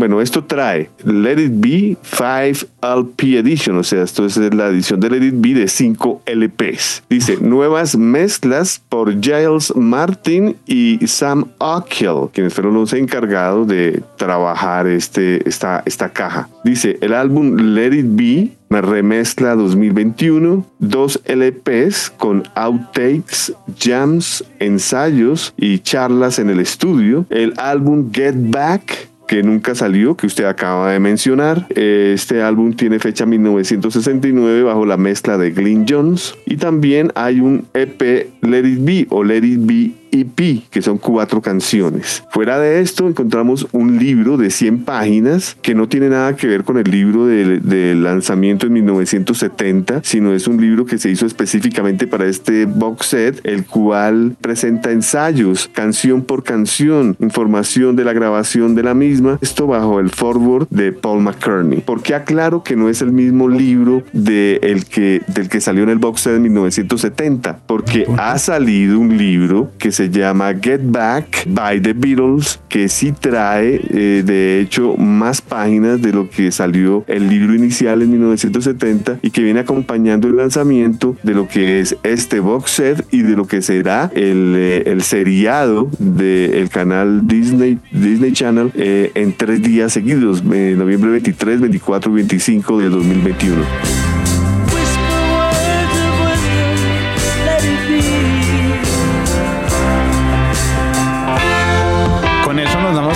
Bueno, 0.00 0.22
esto 0.22 0.42
trae 0.42 0.88
Let 1.04 1.38
It 1.38 1.52
Be 1.56 1.96
5 2.02 2.66
LP 2.80 3.36
Edition, 3.36 3.76
o 3.76 3.82
sea, 3.82 4.02
esto 4.02 4.24
es 4.24 4.38
la 4.38 4.68
edición 4.68 4.98
de 4.98 5.10
Let 5.10 5.26
It 5.26 5.34
Be 5.36 5.52
de 5.52 5.68
5 5.68 6.22
LPs. 6.24 7.02
Dice, 7.10 7.36
nuevas 7.38 7.98
mezclas 7.98 8.80
por 8.88 9.12
Giles 9.20 9.76
Martin 9.76 10.56
y 10.66 11.06
Sam 11.06 11.44
Ockel, 11.58 12.30
quienes 12.32 12.54
fueron 12.54 12.72
los 12.72 12.94
encargados 12.94 13.68
de 13.68 14.02
trabajar 14.16 14.86
este, 14.86 15.46
esta, 15.46 15.82
esta 15.84 16.08
caja. 16.08 16.48
Dice, 16.64 16.96
el 17.02 17.12
álbum 17.12 17.56
Let 17.56 17.92
It 17.92 18.06
Be 18.08 18.50
me 18.70 18.80
remezcla 18.80 19.54
2021, 19.54 20.64
dos 20.78 21.20
LPs 21.26 22.08
con 22.16 22.44
outtakes, 22.54 23.52
jams, 23.78 24.44
ensayos 24.60 25.52
y 25.58 25.80
charlas 25.80 26.38
en 26.38 26.48
el 26.48 26.60
estudio, 26.60 27.26
el 27.28 27.52
álbum 27.58 28.10
Get 28.12 28.36
Back 28.36 29.09
que 29.30 29.44
nunca 29.44 29.76
salió, 29.76 30.16
que 30.16 30.26
usted 30.26 30.42
acaba 30.42 30.90
de 30.90 30.98
mencionar. 30.98 31.68
Este 31.76 32.42
álbum 32.42 32.72
tiene 32.72 32.98
fecha 32.98 33.26
1969 33.26 34.64
bajo 34.64 34.84
la 34.84 34.96
mezcla 34.96 35.38
de 35.38 35.52
Glyn 35.52 35.86
Jones. 35.88 36.34
Y 36.46 36.56
también 36.56 37.12
hay 37.14 37.38
un 37.38 37.64
EP 37.72 38.28
Let 38.42 38.66
It 38.66 38.84
Be 38.84 39.06
o 39.08 39.22
Let 39.22 39.44
It 39.44 39.60
Be 39.60 39.92
EP, 40.12 40.62
que 40.70 40.82
son 40.82 40.98
cuatro 40.98 41.40
canciones. 41.40 42.24
Fuera 42.30 42.58
de 42.58 42.80
esto, 42.80 43.08
encontramos 43.08 43.66
un 43.72 43.98
libro 43.98 44.36
de 44.36 44.50
100 44.50 44.84
páginas 44.84 45.56
que 45.62 45.74
no 45.74 45.88
tiene 45.88 46.08
nada 46.08 46.36
que 46.36 46.46
ver 46.46 46.64
con 46.64 46.78
el 46.78 46.90
libro 46.90 47.26
de, 47.26 47.94
lanzamiento 47.94 48.66
en 48.66 48.72
1970, 48.74 50.00
sino 50.04 50.32
es 50.32 50.46
un 50.46 50.60
libro 50.60 50.86
que 50.86 50.98
se 50.98 51.10
hizo 51.10 51.26
específicamente 51.26 52.06
para 52.06 52.26
este 52.26 52.66
box 52.66 53.06
set, 53.06 53.40
el 53.44 53.66
cual 53.66 54.36
presenta 54.40 54.90
ensayos, 54.90 55.68
canción 55.72 56.22
por 56.22 56.42
canción, 56.42 57.16
información 57.20 57.96
de 57.96 58.04
la 58.04 58.12
grabación 58.12 58.74
de 58.74 58.82
la 58.82 58.94
misma, 58.94 59.38
esto 59.40 59.66
bajo 59.66 60.00
el 60.00 60.10
forward 60.10 60.68
de 60.70 60.92
Paul 60.92 61.22
McCartney. 61.22 61.80
¿Por 61.80 62.02
qué 62.02 62.14
aclaro 62.14 62.62
que 62.62 62.76
no 62.76 62.88
es 62.88 63.02
el 63.02 63.12
mismo 63.12 63.48
libro 63.48 64.02
de 64.12 64.60
el 64.62 64.84
que, 64.84 65.22
del 65.26 65.48
que 65.48 65.60
salió 65.60 65.82
en 65.82 65.90
el 65.90 65.98
box 65.98 66.22
set 66.22 66.36
en 66.36 66.42
1970? 66.42 67.60
Porque 67.66 68.06
ha 68.18 68.38
salido 68.38 68.98
un 68.98 69.16
libro 69.16 69.70
que 69.78 69.92
se 69.92 69.99
se 70.00 70.08
llama 70.08 70.54
Get 70.54 70.80
Back 70.82 71.44
by 71.46 71.78
the 71.82 71.92
Beatles, 71.92 72.58
que 72.70 72.88
sí 72.88 73.12
trae, 73.12 73.82
eh, 73.90 74.22
de 74.24 74.58
hecho, 74.58 74.96
más 74.96 75.42
páginas 75.42 76.00
de 76.00 76.10
lo 76.14 76.30
que 76.30 76.50
salió 76.52 77.04
el 77.06 77.28
libro 77.28 77.54
inicial 77.54 78.00
en 78.00 78.12
1970 78.12 79.18
y 79.20 79.30
que 79.30 79.42
viene 79.42 79.60
acompañando 79.60 80.26
el 80.26 80.36
lanzamiento 80.36 81.16
de 81.22 81.34
lo 81.34 81.48
que 81.48 81.80
es 81.80 81.98
este 82.02 82.40
box 82.40 82.70
set 82.70 83.06
y 83.10 83.20
de 83.20 83.36
lo 83.36 83.46
que 83.46 83.60
será 83.60 84.10
el, 84.14 84.54
eh, 84.56 84.84
el 84.86 85.02
seriado 85.02 85.90
del 85.98 86.70
canal 86.70 87.26
Disney, 87.26 87.78
Disney 87.92 88.32
Channel 88.32 88.72
eh, 88.76 89.10
en 89.14 89.34
tres 89.34 89.60
días 89.60 89.92
seguidos, 89.92 90.42
noviembre 90.42 91.10
23, 91.10 91.60
24 91.60 92.10
y 92.10 92.14
25 92.14 92.78
de 92.78 92.88
2021. 92.88 94.09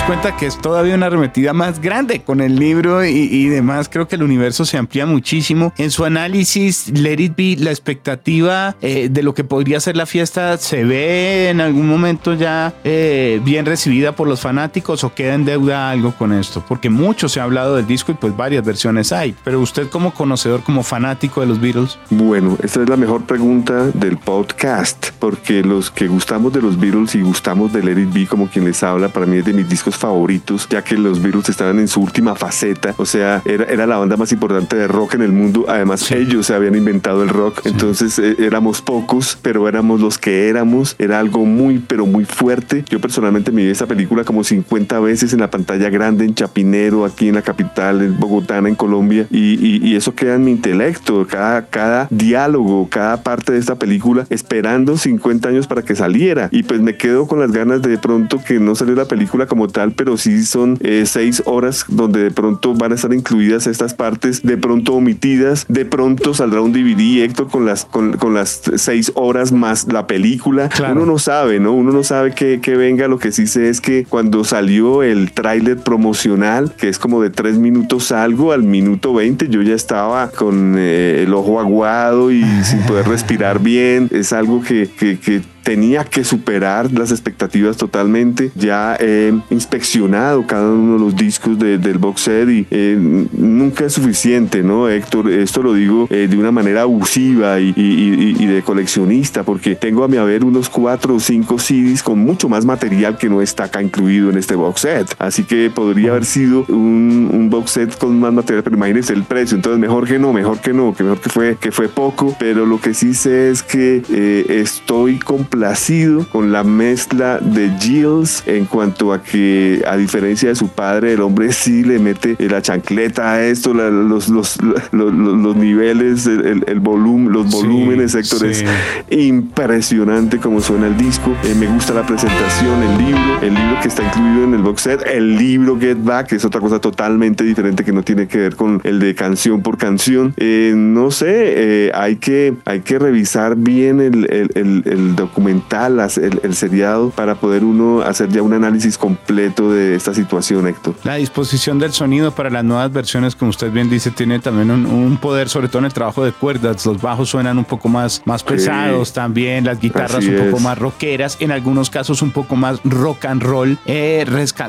Cuenta 0.07 0.37
que 0.37 0.47
es 0.47 0.59
todavía 0.59 0.95
una 0.95 1.07
arremetida 1.07 1.55
más 1.55 1.81
grande 1.81 2.21
con 2.21 2.41
el 2.41 2.57
libro 2.57 3.05
y, 3.05 3.49
demás. 3.49 3.89
Creo 3.91 4.07
que 4.07 4.17
el 4.17 4.23
universo 4.23 4.67
se 4.67 4.77
amplía 4.77 5.07
muchísimo. 5.07 5.73
En 5.79 5.91
su 5.91 6.05
análisis, 6.05 6.89
Let 6.89 7.21
It 7.21 7.37
Be, 7.37 7.57
la 7.59 7.71
expectativa 7.71 8.77
eh, 8.83 9.09
de 9.11 9.23
lo 9.23 9.33
que 9.33 9.45
podría 9.45 9.81
ser 9.81 9.97
la 9.97 10.05
fiesta, 10.05 10.59
¿se 10.59 10.85
ve 10.85 11.49
en 11.49 11.61
algún 11.61 11.89
momento 11.89 12.35
ya 12.35 12.75
eh, 12.85 13.41
bien 13.45 13.65
recibida 13.65 14.15
por 14.15 14.29
los 14.29 14.41
fanáticos 14.41 15.05
o 15.05 15.15
queda 15.15 15.35
en 15.35 15.47
deuda 15.47 15.91
algo 15.91 16.13
con 16.13 16.33
esto? 16.33 16.63
Porque 16.69 16.91
mucho 16.91 17.29
se 17.29 17.41
ha 17.41 17.45
hablado 17.45 17.77
del 17.77 17.87
disco 17.87 18.13
y 18.13 18.15
pues 18.15 18.37
varias 18.37 18.65
versiones 18.65 19.11
hay. 19.13 19.35
Pero 19.43 19.61
usted 19.61 19.89
como 19.89 20.13
conocedor, 20.13 20.63
como 20.63 20.83
fanático 20.83 21.41
de 21.41 21.47
los 21.47 21.61
Beatles. 21.61 21.99
Bueno, 22.11 22.59
esta 22.63 22.83
es 22.83 22.89
la 22.91 22.97
mejor 22.97 23.25
pregunta 23.25 23.87
del 23.95 24.19
podcast, 24.19 25.11
porque 25.19 25.63
los 25.63 25.91
que 25.91 26.09
gustamos 26.09 26.53
de 26.53 26.61
los 26.61 26.79
Beatles 26.79 27.15
y 27.15 27.23
gustamos 27.23 27.73
de 27.73 27.83
Let 27.83 28.03
It 28.03 28.13
Be, 28.13 28.27
como 28.27 28.49
quien 28.49 28.67
les 28.67 28.83
habla, 28.83 29.09
para 29.09 29.25
mí 29.25 29.39
es 29.39 29.45
de 29.47 29.55
mis 29.55 29.69
discos 29.69 29.94
favoritos, 29.97 30.69
ya 30.69 30.83
que 30.83 30.97
los 30.97 31.23
Beatles 31.23 31.49
estaban 31.49 31.79
en 31.79 31.89
su 31.89 32.01
última 32.01 32.35
faceta, 32.35 32.95
o 32.97 33.07
sea, 33.07 33.43
era, 33.45 33.65
era 33.65 33.87
la 33.87 33.99
banda 33.99 34.17
más 34.17 34.33
importante 34.33 34.77
de 34.77 34.89
rock 34.89 35.15
en 35.15 35.23
el 35.23 35.33
mundo, 35.33 35.67
además 35.69 36.11
ellos 36.11 36.47
se 36.47 36.55
habían 36.55 36.75
inventado 36.75 37.23
el 37.23 37.29
rock, 37.29 37.61
entonces 37.65 38.19
eh, 38.19 38.37
éramos 38.39 38.83
pocos, 38.83 39.39
pero 39.41 39.69
éramos 39.69 40.01
los 40.01 40.19
que 40.19 40.49
éramos, 40.49 40.97
era 40.99 41.19
algo 41.19 41.45
muy, 41.45 41.79
pero 41.79 42.07
muy 42.07 42.25
fuerte. 42.25 42.85
Yo 42.89 43.01
personalmente 43.01 43.53
me 43.53 43.65
vi 43.65 43.71
esa 43.71 43.87
película 43.87 44.25
como 44.25 44.45
50 44.45 45.01
veces 45.01 45.33
en 45.33 45.41
la 45.41 45.51
pantalla 45.51 45.91
grande, 45.91 46.25
en 46.25 46.35
Chapinero, 46.35 47.05
aquí 47.05 47.29
en 47.29 47.35
la 47.35 47.43
capital, 47.43 48.03
en 48.03 48.19
Bogotá, 48.19 48.59
en 48.59 48.75
Colombia, 48.75 49.27
y, 49.31 49.55
y, 49.55 49.95
eso 49.97 50.15
queda 50.15 50.35
en 50.35 50.45
mi 50.45 50.51
intelecto, 50.51 51.27
cada, 51.27 51.67
cada 51.67 52.09
diálogo, 52.11 52.89
cada 52.91 53.23
parte 53.23 53.53
de 53.53 53.59
esta 53.59 53.77
película, 53.77 54.27
esperando 54.31 54.97
50 54.97 55.49
años 55.49 55.67
para 55.67 55.83
que 55.83 55.95
saliera, 55.95 56.49
y 56.51 56.63
pues 56.63 56.81
me 56.81 56.97
quedo 56.97 57.27
con 57.27 57.41
las 57.41 57.53
ganas 57.53 57.83
de 57.83 57.99
pronto 57.99 58.41
que 58.45 58.59
no 58.59 58.75
salió 58.75 58.95
la 58.95 59.05
película 59.05 59.47
como 59.47 59.69
tal, 59.69 59.84
pero 59.93 60.17
sí 60.17 60.45
son 60.45 60.79
eh, 60.81 61.05
seis 61.07 61.43
horas 61.47 61.85
donde 61.89 62.23
de 62.23 62.31
pronto 62.31 62.75
van 62.75 62.93
a 62.93 62.95
estar 62.95 63.13
incluidas 63.13 63.67
estas 63.67 63.95
partes, 63.95 64.43
de 64.43 64.57
pronto 64.57 64.95
omitidas, 64.95 65.67
de 65.69 65.85
pronto 65.85 66.35
saldrá 66.35 66.61
un 66.61 66.73
DVD, 66.73 67.25
Héctor, 67.25 67.49
con 67.49 67.67
las, 67.67 67.85
con, 67.85 68.35
las 68.35 68.63
seis 68.77 69.13
horas 69.15 69.53
más 69.53 69.93
la 69.93 70.07
película. 70.07 70.69
Uno 70.91 71.07
no 71.07 71.19
sabe, 71.19 71.61
¿no? 71.61 71.73
Uno 71.73 71.93
no 71.93 72.03
sabe 72.03 72.33
que, 72.33 72.61
que 72.61 72.77
venga, 72.77 73.09
lo 73.09 73.19
que 73.19 73.33
sí 73.33 73.47
sé 73.47 73.69
es 73.69 73.81
que 73.81 74.05
cuando 74.05 74.45
salió 74.45 75.03
el 75.03 75.33
tráiler 75.33 75.79
promocional, 75.79 76.75
que 76.77 76.89
es 76.89 76.99
como 76.99 77.23
de 77.23 77.31
tres 77.31 77.59
minutos 77.59 78.13
algo, 78.13 78.53
al 78.53 78.63
minuto 78.63 79.15
20 79.15 79.49
yo 79.49 79.63
ya 79.63 79.75
estaba 79.75 80.31
con 80.31 80.75
eh, 80.79 81.25
el 81.27 81.35
ojo 81.35 81.61
aguado 81.61 82.31
y 82.31 82.45
sin 82.63 82.81
poder 82.81 83.07
respirar 83.09 83.61
bien. 83.61 84.09
Es 84.13 84.33
algo 84.33 84.63
que, 84.63 84.89
que, 84.99 85.19
que 85.19 85.43
tenía 85.65 86.05
que 86.05 86.23
superar 86.25 86.93
las 86.93 87.11
expectativas 87.11 87.77
totalmente. 87.77 88.53
Ya 88.55 88.97
he 89.01 89.33
inspeccionado 89.51 90.47
cada 90.47 90.71
uno 90.71 90.95
de 90.95 90.99
los 91.01 91.17
discos 91.17 91.59
del 91.59 91.99
box 91.99 92.21
set 92.21 92.49
y 92.49 92.67
eh, 92.71 92.97
nunca 93.33 93.87
es 93.87 93.95
suficiente, 93.95 94.63
¿no, 94.63 94.89
Héctor? 94.89 95.31
Esto 95.31 95.63
lo 95.63 95.73
digo 95.73 96.07
eh, 96.11 96.29
de 96.31 96.37
una 96.37 96.53
manera 96.53 96.83
abusiva 96.83 97.59
y, 97.59 98.45
de 98.45 98.63
coleccionista, 98.63 99.43
porque 99.43 99.75
tengo 99.75 100.05
a 100.05 100.09
mi 100.09 100.19
haber 100.19 100.45
unos 100.45 100.69
cuatro 100.69 101.15
o 101.15 101.21
cinco 101.21 101.59
CDs 101.59 102.03
con 102.03 102.19
mucho 102.19 102.49
más 102.49 102.65
material 102.67 103.17
que 103.17 103.31
no 103.31 103.41
está 103.41 103.65
acá 103.65 103.83
incluido 103.83 104.31
en 104.31 104.37
este 104.37 104.55
box 104.55 104.83
set. 104.83 105.15
Así 105.19 105.45
que 105.45 105.71
podría 105.71 106.11
haber 106.11 106.27
sido 106.27 106.67
un, 106.69 107.49
box 107.51 107.71
set 107.71 107.99
con 107.99 108.21
más 108.21 108.33
material, 108.33 108.63
pero 108.65 108.77
imagínense 108.77 109.15
el 109.15 109.25
precio. 109.25 109.57
Entonces, 109.57 109.81
mejor 109.81 110.07
que 110.07 110.19
no, 110.19 110.33
mejor 110.33 110.61
que 110.61 110.73
no, 110.75 110.95
que 110.95 111.05
mejor 111.05 111.21
que 111.21 111.31
fue, 111.31 111.57
que 111.57 111.73
fue 111.73 111.89
poco. 111.89 112.37
Pero 112.39 112.67
lo 112.67 112.81
que 112.81 112.93
sí 112.93 113.15
sé 113.15 113.51
es 113.51 113.63
que 113.63 114.03
eh, 114.11 114.47
estoy 114.61 115.19
completamente 115.19 115.54
complacido 115.55 116.27
con 116.33 116.51
la 116.51 116.65
mezcla 116.65 117.39
de 117.39 117.71
Gilles 117.79 118.43
en 118.45 118.65
cuanto 118.65 119.13
a 119.13 119.23
que, 119.23 119.85
a 119.87 119.97
diferencia 119.97 120.49
de 120.49 120.57
su 120.57 120.67
padre, 120.67 121.13
el 121.13 121.21
hombre 121.21 121.53
sí 121.53 121.85
le 121.85 122.01
mete 122.01 122.37
la 122.41 122.61
chancleta 122.61 123.35
a 123.35 123.45
esto, 123.45 123.73
los, 123.73 124.29
los, 124.29 124.59
los, 124.91 125.57
niveles, 125.57 126.27
el, 126.27 126.81
volumen, 126.81 127.33
los 127.33 127.53
volúmenes, 127.53 128.17
Héctor, 128.17 128.47
es 128.47 128.65
impresionante 129.11 130.39
como 130.39 130.61
suena 130.61 130.89
el 130.89 130.97
disco. 130.97 131.33
Eh, 131.45 131.55
me 131.55 131.69
gusta 131.69 131.95
la 131.95 132.05
presentación, 132.05 132.83
el 132.83 132.99
libro, 132.99 133.41
el 133.43 133.55
libro 133.55 133.79
que 133.81 133.87
está 133.87 134.03
incluido 134.03 134.45
en 134.45 134.55
el 134.55 134.63
box 134.63 134.83
set, 134.83 135.07
el 135.07 135.37
libro 135.37 135.79
Get 135.79 135.99
Back, 136.03 136.31
que 136.31 136.37
es 136.37 136.45
otra 136.45 136.61
cosa 136.61 136.81
totalmente 136.81 137.45
diferente 137.45 137.85
que 137.85 137.93
no 137.93 138.03
tiene 138.03 138.27
que 138.27 138.39
ver 138.39 138.57
con 138.57 138.81
el 138.83 138.99
de 138.99 139.15
canción 139.15 139.63
por 139.63 139.79
canción. 139.79 140.35
Eh, 140.37 140.73
no 140.75 141.13
sé, 141.13 141.29
eh, 141.29 141.93
hay, 141.95 142.17
que, 142.17 142.55
hay 142.65 142.81
que 142.81 142.99
revisar 142.99 143.55
bien 143.55 144.01
el, 144.01 144.27
el, 144.33 144.83
el 144.85 145.15
documento 145.15 145.44
documental, 145.45 146.01
el, 146.17 146.41
el, 146.43 146.55
seriado, 146.55 147.11
para 147.11 147.35
poder 147.35 147.65
uno 147.65 148.01
hacer 148.01 148.31
ya 148.31 148.41
un 148.41 148.55
análisis 148.55 148.97
completo 148.97 149.71
de 149.71 149.95
esta 149.95 150.15
situación, 150.15 150.67
Héctor. 150.67 150.95
La 151.05 151.17
disposición 151.17 151.79
del 151.79 151.93
sonido 151.93 152.31
para 152.35 152.49
las 152.49 152.65
nuevas 152.65 152.91
versiones, 152.93 153.37
como 153.37 153.51
usted 153.51 153.71
bien 153.71 153.91
dice, 153.91 154.11
tiene 154.11 154.39
también 154.39 154.71
un, 154.71 155.17
poder, 155.19 155.49
sobre 155.49 155.69
todo 155.69 155.81
en 155.81 155.85
el 155.87 155.93
trabajo 155.93 156.25
de 156.25 156.33
cuerdas. 156.33 156.87
Los 156.87 157.01
bajos 157.01 157.29
suenan 157.29 157.59
un 157.59 157.65
poco 157.65 157.89
más, 157.89 158.23
más 158.25 158.43
pesados 158.43 159.13
también, 159.13 159.65
las 159.65 159.81
guitarras 159.81 160.25
un 160.25 160.51
poco 160.51 160.61
más 160.61 160.79
rockeras, 160.79 161.37
en 161.41 161.53
algunos 161.53 161.91
casos 161.91 162.23
un 162.23 162.31
poco 162.31 162.57
más 162.57 162.81
rock 162.85 163.27
and 163.27 163.43
roll. 163.43 163.79
Eh, 163.85 164.25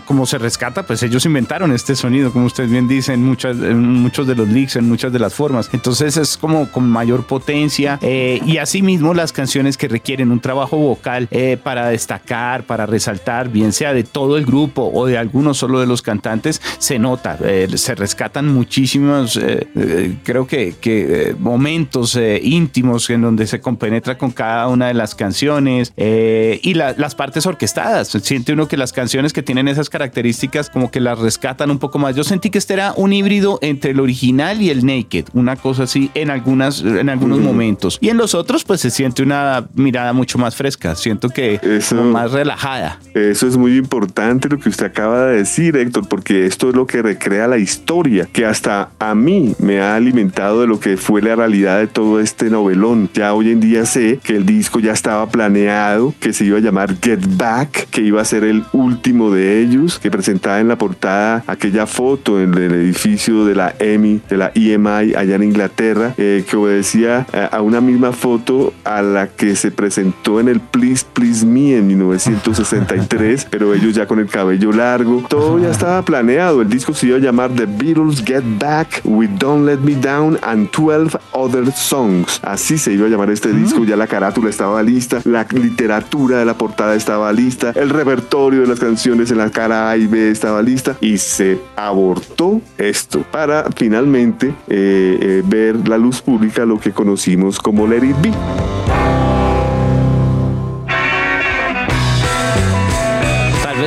como 0.06 0.26
se 0.26 0.38
rescata, 0.38 0.84
pues 0.84 1.04
ellos 1.04 1.26
inventaron 1.26 1.72
este 1.72 1.96
sonido, 1.96 2.32
como 2.32 2.46
usted 2.46 2.68
bien 2.68 2.88
dice, 2.88 3.14
en, 3.14 3.24
muchas, 3.24 3.56
muchos 3.56 4.28
de 4.28 4.36
los 4.36 4.48
leaks, 4.50 4.76
en 4.76 4.90
muchas 4.90 5.14
de 5.14 5.20
las 5.20 5.34
formas. 5.34 5.70
Entonces 5.72 6.18
es 6.18 6.38
como 6.38 6.70
con 6.70 6.90
mayor 6.90 7.26
potencia 7.26 7.98
eh, 8.02 8.42
y 8.46 8.58
asimismo 8.58 9.14
las 9.14 9.32
canciones 9.32 9.78
que 9.78 9.88
requieren 9.88 10.32
un 10.32 10.40
trabajo 10.40 10.65
trabajo 10.66 10.78
vocal 10.78 11.28
eh, 11.32 11.58
para 11.62 11.90
destacar, 11.90 12.64
para 12.64 12.86
resaltar, 12.86 13.50
bien 13.50 13.72
sea 13.72 13.94
de 13.94 14.04
todo 14.04 14.38
el 14.38 14.46
grupo 14.46 14.90
o 14.94 15.06
de 15.06 15.18
algunos 15.18 15.58
solo 15.58 15.80
de 15.80 15.86
los 15.86 16.02
cantantes, 16.02 16.62
se 16.80 16.98
nota, 16.98 17.38
eh, 17.44 17.68
se 17.76 17.96
rescatan 17.96 18.48
muchísimos, 18.48 19.38
eh, 19.38 20.18
creo 20.24 20.48
que, 20.48 20.76
que 20.80 21.36
momentos 21.40 22.18
íntimos 22.42 23.10
en 23.10 23.22
donde 23.22 23.48
se 23.48 23.60
compenetra 23.60 24.18
con 24.18 24.32
cada 24.32 24.68
una 24.68 24.88
de 24.88 24.94
las 24.94 25.16
canciones 25.16 25.94
y 25.98 26.74
las 26.74 27.16
partes 27.16 27.46
orquestadas. 27.46 28.08
Siente 28.08 28.54
uno 28.54 28.68
que 28.68 28.78
las 28.78 28.94
canciones 28.94 29.34
que 29.34 29.44
tienen 29.44 29.68
esas 29.68 29.90
características 29.90 30.70
como 30.70 30.90
que 30.90 31.00
las 31.00 31.20
rescatan 31.20 31.70
un 31.72 31.80
poco 31.80 32.00
más. 32.00 32.16
Yo 32.16 32.24
sentí 32.24 32.50
que 32.50 32.58
este 32.58 32.74
era 32.74 32.94
un 32.96 33.14
híbrido 33.14 33.60
entre 33.62 33.92
el 33.92 34.00
original 34.00 34.62
y 34.62 34.70
el 34.70 34.86
naked, 34.86 35.26
una 35.34 35.56
cosa 35.56 35.84
así 35.84 36.10
en 36.14 36.30
algunas 36.30 36.82
en 36.82 37.10
algunos 37.10 37.40
momentos. 37.40 37.98
Y 38.02 38.10
en 38.10 38.18
los 38.18 38.34
otros 38.34 38.64
pues 38.64 38.82
se 38.82 38.90
siente 38.90 39.24
una 39.24 39.68
mirada 39.76 40.14
mucho 40.14 40.38
más 40.38 40.55
fresca, 40.56 40.96
siento 40.96 41.30
que 41.30 41.60
eso, 41.62 42.04
más 42.04 42.32
relajada. 42.32 43.00
Eso 43.14 43.48
es 43.48 43.58
muy 43.58 43.78
importante 43.78 44.50
lo 44.50 44.58
que 44.58 44.70
usted 44.70 44.88
acaba 44.88 45.28
de 45.28 45.38
decir, 45.38 45.76
Héctor, 45.76 46.08
porque 46.08 46.46
esto 46.46 46.70
es 46.70 46.76
lo 46.76 46.88
que 46.88 47.02
recrea 47.02 47.48
la 47.48 47.58
historia, 47.58 48.28
que 48.32 48.46
hasta 48.46 48.90
a 49.00 49.16
mí 49.16 49.56
me 49.60 49.82
ha 49.82 49.96
alimentado 49.96 50.62
de 50.62 50.68
lo 50.68 50.80
que 50.80 50.98
fue 50.98 51.22
la 51.22 51.36
realidad 51.36 51.80
de 51.80 51.88
todo 51.88 52.20
este 52.20 52.50
novelón. 52.50 53.10
Ya 53.14 53.34
hoy 53.34 53.52
en 53.52 53.60
día 53.60 53.86
sé 53.86 54.20
que 54.24 54.36
el 54.36 54.46
disco 54.46 54.80
ya 54.80 54.94
estaba 54.94 55.28
planeado, 55.28 56.14
que 56.20 56.34
se 56.34 56.46
iba 56.46 56.58
a 56.58 56.62
llamar 56.62 56.96
Get 57.02 57.22
Back, 57.38 57.90
que 57.90 58.02
iba 58.02 58.22
a 58.22 58.26
ser 58.26 58.44
el 58.44 58.64
último 58.74 59.32
de 59.32 59.60
ellos, 59.60 60.00
que 60.00 60.12
presentaba 60.12 60.60
en 60.60 60.68
la 60.68 60.78
portada 60.78 61.44
aquella 61.48 61.86
foto 61.86 62.42
en 62.42 62.54
el 62.54 62.72
edificio 62.72 63.46
de 63.46 63.56
la 63.56 63.76
EMI, 63.80 64.22
de 64.30 64.38
la 64.38 64.52
EMI 64.54 65.16
allá 65.16 65.36
en 65.36 65.44
Inglaterra, 65.44 66.14
eh, 66.18 66.44
que 66.50 66.56
obedecía 66.56 67.26
a 67.52 67.62
una 67.62 67.82
misma 67.82 68.12
foto 68.12 68.74
a 68.84 69.02
la 69.02 69.28
que 69.28 69.56
se 69.56 69.72
presentó 69.72 70.40
en 70.40 70.45
el 70.48 70.60
Please 70.60 71.06
Please 71.14 71.46
Me 71.46 71.78
en 71.78 71.88
1963, 71.88 73.46
pero 73.50 73.74
ellos 73.74 73.94
ya 73.94 74.08
con 74.08 74.20
el 74.20 74.28
cabello 74.28 74.72
largo. 74.72 75.24
Todo 75.28 75.60
ya 75.60 75.70
estaba 75.70 76.02
planeado. 76.04 76.62
El 76.62 76.70
disco 76.70 76.94
se 76.94 77.08
iba 77.08 77.18
a 77.18 77.20
llamar 77.20 77.52
The 77.52 77.66
Beatles 77.66 78.24
Get 78.24 78.44
Back 78.60 79.02
with 79.04 79.30
Don't 79.40 79.66
Let 79.66 79.78
Me 79.78 79.96
Down 79.96 80.38
and 80.42 80.70
12 80.72 81.18
Other 81.32 81.72
Songs. 81.72 82.40
Así 82.44 82.78
se 82.78 82.94
iba 82.94 83.08
a 83.08 83.10
llamar 83.10 83.30
este 83.30 83.52
disco. 83.52 83.84
Ya 83.84 83.96
la 83.96 84.08
carátula 84.08 84.50
estaba 84.50 84.82
lista, 84.84 85.22
la 85.24 85.46
literatura 85.52 86.40
de 86.40 86.46
la 86.46 86.58
portada 86.58 86.96
estaba 86.96 87.32
lista, 87.34 87.72
el 87.76 87.90
repertorio 87.90 88.62
de 88.62 88.68
las 88.68 88.80
canciones 88.80 89.32
en 89.32 89.38
la 89.38 89.50
cara 89.50 89.90
A 89.90 89.98
y 89.98 90.08
B 90.08 90.30
estaba 90.30 90.62
lista 90.62 90.98
y 91.02 91.18
se 91.18 91.60
abortó 91.76 92.62
esto 92.78 93.24
para 93.32 93.66
finalmente 93.76 94.54
eh, 94.68 95.18
eh, 95.22 95.44
ver 95.46 95.88
la 95.88 95.98
luz 95.98 96.22
pública 96.22 96.66
lo 96.66 96.80
que 96.80 96.92
conocimos 96.92 97.60
como 97.60 97.88
Let 97.88 98.06
It 98.06 98.22
Be. 98.22 98.95